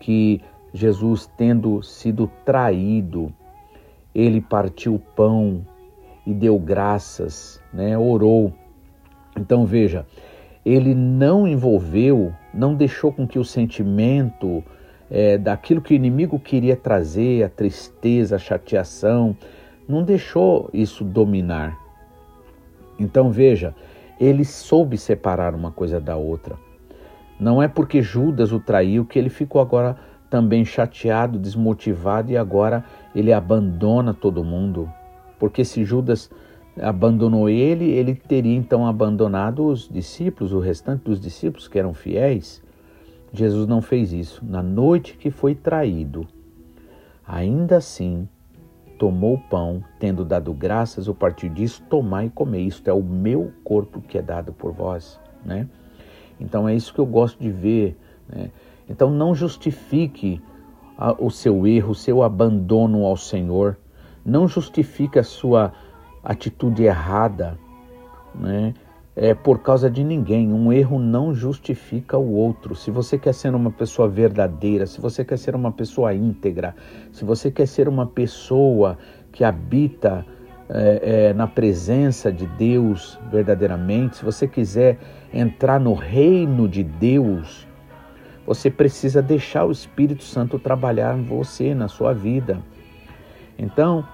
que 0.00 0.40
Jesus, 0.72 1.30
tendo 1.36 1.82
sido 1.82 2.30
traído, 2.44 3.32
ele 4.14 4.40
partiu 4.40 4.94
o 4.94 4.98
pão 4.98 5.66
e 6.26 6.32
deu 6.32 6.58
graças, 6.58 7.60
né? 7.72 7.96
orou. 7.98 8.52
Então 9.36 9.64
veja, 9.64 10.06
ele 10.64 10.94
não 10.94 11.46
envolveu, 11.46 12.32
não 12.52 12.74
deixou 12.74 13.12
com 13.12 13.26
que 13.26 13.38
o 13.38 13.44
sentimento 13.44 14.62
é, 15.10 15.38
daquilo 15.38 15.80
que 15.80 15.94
o 15.94 15.96
inimigo 15.96 16.38
queria 16.38 16.76
trazer, 16.76 17.42
a 17.42 17.48
tristeza, 17.48 18.36
a 18.36 18.38
chateação, 18.38 19.36
não 19.88 20.02
deixou 20.02 20.70
isso 20.72 21.04
dominar. 21.04 21.76
Então 22.98 23.30
veja, 23.30 23.74
ele 24.20 24.44
soube 24.44 24.98
separar 24.98 25.54
uma 25.54 25.70
coisa 25.70 26.00
da 26.00 26.16
outra. 26.16 26.56
Não 27.40 27.62
é 27.62 27.66
porque 27.66 28.02
Judas 28.02 28.52
o 28.52 28.60
traiu 28.60 29.06
que 29.06 29.18
ele 29.18 29.30
ficou 29.30 29.62
agora 29.62 29.96
também 30.28 30.64
chateado, 30.64 31.38
desmotivado 31.38 32.30
e 32.30 32.36
agora 32.36 32.84
ele 33.14 33.32
abandona 33.32 34.12
todo 34.12 34.44
mundo. 34.44 34.88
Porque 35.38 35.64
se 35.64 35.82
Judas 35.82 36.30
abandonou 36.78 37.48
ele, 37.48 37.90
ele 37.90 38.14
teria 38.14 38.56
então 38.56 38.86
abandonado 38.86 39.66
os 39.66 39.88
discípulos, 39.88 40.52
o 40.52 40.58
restante 40.58 41.04
dos 41.04 41.20
discípulos 41.20 41.68
que 41.68 41.78
eram 41.78 41.94
fiéis. 41.94 42.62
Jesus 43.32 43.66
não 43.66 43.80
fez 43.80 44.12
isso. 44.12 44.44
Na 44.44 44.62
noite 44.62 45.16
que 45.16 45.30
foi 45.30 45.54
traído, 45.54 46.26
ainda 47.26 47.76
assim, 47.76 48.28
tomou 48.98 49.34
o 49.34 49.38
pão, 49.38 49.82
tendo 49.98 50.24
dado 50.24 50.52
graças, 50.52 51.08
o 51.08 51.14
partir 51.14 51.48
disso, 51.48 51.82
tomai 51.88 52.26
e 52.26 52.30
comer. 52.30 52.60
Isto 52.60 52.88
é 52.88 52.92
o 52.92 53.02
meu 53.02 53.52
corpo 53.64 54.00
que 54.00 54.18
é 54.18 54.22
dado 54.22 54.52
por 54.52 54.72
vós, 54.72 55.18
né? 55.44 55.68
Então 56.38 56.68
é 56.68 56.74
isso 56.74 56.92
que 56.92 57.00
eu 57.00 57.06
gosto 57.06 57.38
de 57.38 57.50
ver, 57.50 57.96
né? 58.28 58.50
Então 58.88 59.10
não 59.10 59.34
justifique 59.34 60.42
o 61.18 61.30
seu 61.30 61.66
erro, 61.66 61.92
o 61.92 61.94
seu 61.94 62.22
abandono 62.22 63.04
ao 63.06 63.16
Senhor. 63.16 63.78
Não 64.24 64.46
justifique 64.48 65.18
a 65.18 65.24
sua 65.24 65.72
atitude 66.22 66.84
errada, 66.84 67.58
né? 68.34 68.74
É 69.16 69.34
por 69.34 69.58
causa 69.58 69.90
de 69.90 70.04
ninguém. 70.04 70.52
Um 70.52 70.72
erro 70.72 70.98
não 70.98 71.34
justifica 71.34 72.16
o 72.16 72.32
outro. 72.32 72.74
Se 72.74 72.90
você 72.90 73.18
quer 73.18 73.34
ser 73.34 73.54
uma 73.54 73.70
pessoa 73.70 74.08
verdadeira, 74.08 74.86
se 74.86 75.00
você 75.00 75.24
quer 75.24 75.36
ser 75.36 75.54
uma 75.54 75.72
pessoa 75.72 76.14
íntegra, 76.14 76.74
se 77.12 77.24
você 77.24 77.50
quer 77.50 77.66
ser 77.66 77.88
uma 77.88 78.06
pessoa 78.06 78.96
que 79.32 79.42
habita 79.44 80.24
é, 80.68 81.28
é, 81.30 81.34
na 81.34 81.46
presença 81.46 82.30
de 82.32 82.46
Deus 82.46 83.18
verdadeiramente, 83.30 84.18
se 84.18 84.24
você 84.24 84.46
quiser 84.46 84.96
entrar 85.34 85.80
no 85.80 85.92
reino 85.92 86.68
de 86.68 86.84
Deus, 86.84 87.66
você 88.46 88.70
precisa 88.70 89.20
deixar 89.20 89.64
o 89.64 89.72
Espírito 89.72 90.22
Santo 90.22 90.58
trabalhar 90.58 91.18
em 91.18 91.24
você, 91.24 91.74
na 91.74 91.88
sua 91.88 92.14
vida. 92.14 92.60
Então, 93.58 94.06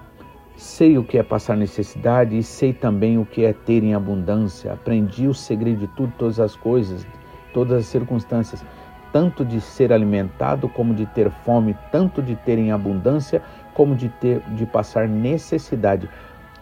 sei 0.57 0.97
o 0.97 1.03
que 1.03 1.17
é 1.17 1.23
passar 1.23 1.55
necessidade 1.55 2.37
e 2.37 2.43
sei 2.43 2.73
também 2.73 3.17
o 3.17 3.25
que 3.25 3.45
é 3.45 3.53
ter 3.53 3.83
em 3.83 3.93
abundância. 3.93 4.73
Aprendi 4.73 5.27
o 5.27 5.33
segredo 5.33 5.81
de 5.81 5.87
tudo, 5.89 6.11
todas 6.17 6.39
as 6.39 6.55
coisas, 6.55 7.05
todas 7.53 7.79
as 7.79 7.85
circunstâncias, 7.85 8.65
tanto 9.13 9.45
de 9.45 9.61
ser 9.61 9.93
alimentado 9.93 10.67
como 10.67 10.93
de 10.93 11.05
ter 11.05 11.29
fome, 11.29 11.77
tanto 11.91 12.21
de 12.21 12.35
ter 12.35 12.57
em 12.57 12.71
abundância 12.71 13.41
como 13.73 13.95
de 13.95 14.09
ter 14.09 14.41
de 14.55 14.65
passar 14.65 15.07
necessidade. 15.07 16.09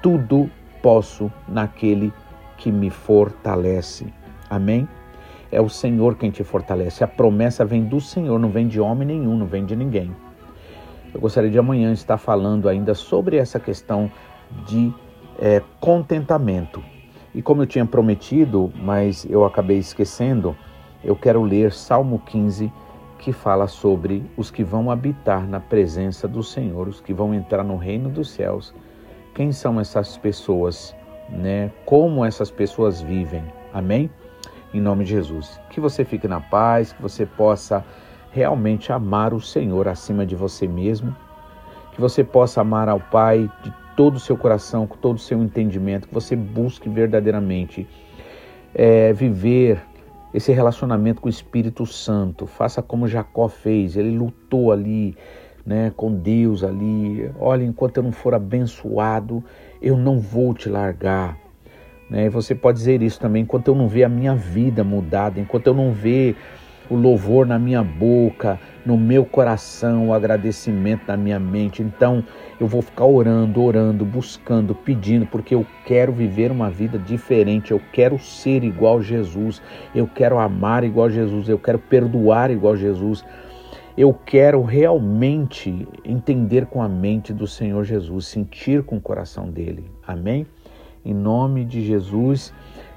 Tudo 0.01 0.49
posso 0.81 1.31
naquele 1.47 2.13
que 2.57 2.71
me 2.71 2.89
fortalece. 2.89 4.13
Amém? 4.49 4.87
É 5.51 5.61
o 5.61 5.69
Senhor 5.69 6.15
quem 6.15 6.29
te 6.29 6.43
fortalece. 6.43 7.03
A 7.03 7.07
promessa 7.07 7.63
vem 7.63 7.85
do 7.85 8.01
Senhor, 8.01 8.37
não 8.37 8.49
vem 8.49 8.67
de 8.67 8.79
homem 8.79 9.07
nenhum, 9.07 9.37
não 9.37 9.45
vem 9.45 9.65
de 9.65 9.75
ninguém. 9.75 10.11
Eu 11.15 11.21
gostaria 11.21 11.49
de 11.49 11.57
amanhã 11.57 11.93
estar 11.93 12.17
falando 12.17 12.67
ainda 12.67 12.93
sobre 12.93 13.37
essa 13.37 13.57
questão 13.57 14.11
de 14.67 14.93
é, 15.39 15.61
contentamento. 15.79 16.83
E 17.33 17.41
como 17.41 17.61
eu 17.61 17.65
tinha 17.65 17.85
prometido, 17.85 18.69
mas 18.75 19.25
eu 19.29 19.45
acabei 19.45 19.77
esquecendo, 19.77 20.53
eu 21.01 21.15
quero 21.15 21.41
ler 21.41 21.71
Salmo 21.71 22.19
15, 22.19 22.69
que 23.17 23.31
fala 23.31 23.65
sobre 23.65 24.29
os 24.35 24.51
que 24.51 24.61
vão 24.61 24.91
habitar 24.91 25.47
na 25.47 25.57
presença 25.57 26.27
do 26.27 26.43
Senhor, 26.43 26.85
os 26.85 26.99
que 26.99 27.13
vão 27.13 27.33
entrar 27.33 27.63
no 27.63 27.77
reino 27.77 28.09
dos 28.09 28.29
céus. 28.31 28.75
Quem 29.33 29.53
são 29.53 29.79
essas 29.79 30.17
pessoas, 30.17 30.93
né? 31.29 31.71
Como 31.85 32.25
essas 32.25 32.51
pessoas 32.51 32.99
vivem? 32.99 33.45
Amém? 33.73 34.09
Em 34.73 34.81
nome 34.81 35.05
de 35.05 35.11
Jesus. 35.11 35.61
Que 35.69 35.79
você 35.79 36.03
fique 36.03 36.27
na 36.27 36.41
paz, 36.41 36.91
que 36.91 37.01
você 37.01 37.25
possa 37.25 37.85
realmente 38.35 38.91
amar 38.91 39.33
o 39.33 39.39
Senhor 39.39 39.87
acima 39.87 40.25
de 40.25 40.35
você 40.35 40.67
mesmo, 40.67 41.15
que 41.93 42.01
você 42.01 42.21
possa 42.21 42.59
amar 42.59 42.89
ao 42.89 42.99
Pai 42.99 43.49
de 43.63 43.73
todo 43.95 44.15
o 44.15 44.19
seu 44.19 44.35
coração, 44.35 44.85
com 44.85 44.97
todo 44.97 45.15
o 45.15 45.19
seu 45.19 45.41
entendimento, 45.41 46.09
que 46.09 46.13
você 46.13 46.35
busque 46.35 46.89
verdadeiramente 46.89 47.87
é, 48.73 49.13
viver 49.13 49.81
esse 50.33 50.51
relacionamento 50.51 51.21
com 51.21 51.27
o 51.27 51.29
Espírito 51.29 51.85
Santo. 51.85 52.45
Faça 52.45 52.81
como 52.81 53.07
Jacó 53.07 53.47
fez, 53.47 53.95
ele 53.95 54.11
lutou 54.17 54.69
ali, 54.69 55.15
né, 55.65 55.93
com 55.95 56.13
Deus 56.13 56.61
ali. 56.61 57.31
Olha, 57.39 57.63
enquanto 57.63 57.97
eu 57.97 58.03
não 58.03 58.11
for 58.11 58.35
abençoado, 58.35 59.41
eu 59.81 59.95
não 59.95 60.19
vou 60.19 60.53
te 60.53 60.67
largar. 60.67 61.37
Né? 62.09 62.29
Você 62.29 62.53
pode 62.53 62.79
dizer 62.79 63.01
isso 63.01 63.17
também, 63.17 63.43
enquanto 63.43 63.69
eu 63.69 63.75
não 63.75 63.87
ver 63.87 64.03
a 64.03 64.09
minha 64.09 64.35
vida 64.35 64.83
mudada, 64.83 65.39
enquanto 65.39 65.67
eu 65.67 65.73
não 65.73 65.93
ver 65.93 66.35
o 66.89 66.95
louvor 66.95 67.45
na 67.45 67.57
minha 67.57 67.83
boca, 67.83 68.59
no 68.85 68.97
meu 68.97 69.25
coração, 69.25 70.09
o 70.09 70.13
agradecimento 70.13 71.07
na 71.07 71.17
minha 71.17 71.39
mente. 71.39 71.81
Então 71.81 72.23
eu 72.59 72.67
vou 72.67 72.81
ficar 72.81 73.05
orando, 73.05 73.61
orando, 73.61 74.05
buscando, 74.05 74.75
pedindo, 74.75 75.25
porque 75.25 75.55
eu 75.55 75.65
quero 75.85 76.11
viver 76.11 76.51
uma 76.51 76.69
vida 76.69 76.97
diferente, 76.97 77.71
eu 77.71 77.81
quero 77.91 78.19
ser 78.19 78.63
igual 78.63 79.01
Jesus, 79.01 79.61
eu 79.93 80.07
quero 80.07 80.37
amar 80.37 80.83
igual 80.83 81.09
Jesus, 81.09 81.49
eu 81.49 81.59
quero 81.59 81.79
perdoar 81.79 82.51
igual 82.51 82.75
Jesus. 82.75 83.25
Eu 83.97 84.13
quero 84.13 84.61
realmente 84.61 85.87
entender 86.03 86.65
com 86.65 86.81
a 86.81 86.89
mente 86.89 87.31
do 87.31 87.47
Senhor 87.47 87.85
Jesus, 87.85 88.27
sentir 88.27 88.83
com 88.83 88.97
o 88.97 89.01
coração 89.01 89.49
dele. 89.49 89.89
Amém? 90.05 90.45
Em 91.05 91.13
nome 91.13 91.63
de 91.63 91.81
Jesus, 91.81 92.53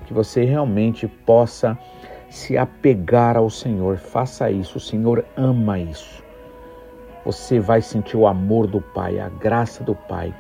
que 0.07 0.13
você 0.13 0.45
realmente 0.45 1.07
possa 1.07 1.79
se 2.39 2.57
apegar 2.57 3.37
ao 3.37 3.51
Senhor. 3.51 3.99
Faça 3.99 4.51
isso, 4.51 4.79
o 4.79 4.81
Senhor 4.81 5.25
ama 5.37 5.79
isso. 5.79 6.23
Você 7.25 7.59
vai 7.59 7.83
sentir 7.83 8.17
o 8.17 8.27
amor 8.27 8.67
do 8.67 8.81
Pai, 8.81 9.19
a 9.19 9.29
graça 9.29 9.83
do 9.83 9.95
Pai, 9.95 10.33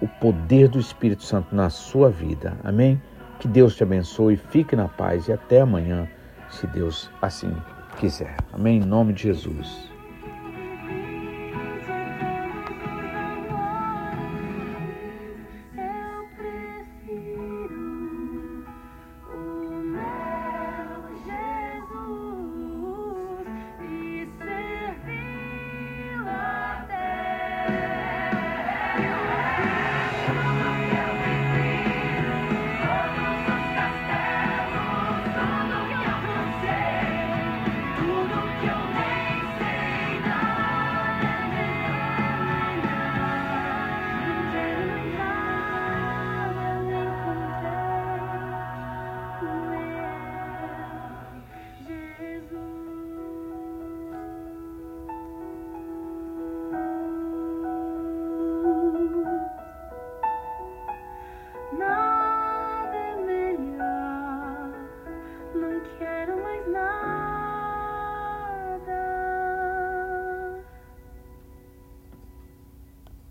o 0.00 0.08
poder 0.08 0.68
do 0.68 0.78
Espírito 0.78 1.24
Santo 1.24 1.54
na 1.54 1.68
sua 1.68 2.08
vida. 2.08 2.56
Amém? 2.62 3.00
Que 3.38 3.48
Deus 3.48 3.76
te 3.76 3.82
abençoe, 3.82 4.36
fique 4.36 4.76
na 4.76 4.88
paz 4.88 5.28
e 5.28 5.32
até 5.32 5.60
amanhã, 5.60 6.08
se 6.50 6.66
Deus 6.68 7.10
assim 7.20 7.54
quiser. 7.98 8.36
Amém? 8.52 8.78
Em 8.80 8.86
nome 8.86 9.12
de 9.12 9.24
Jesus. 9.24 9.93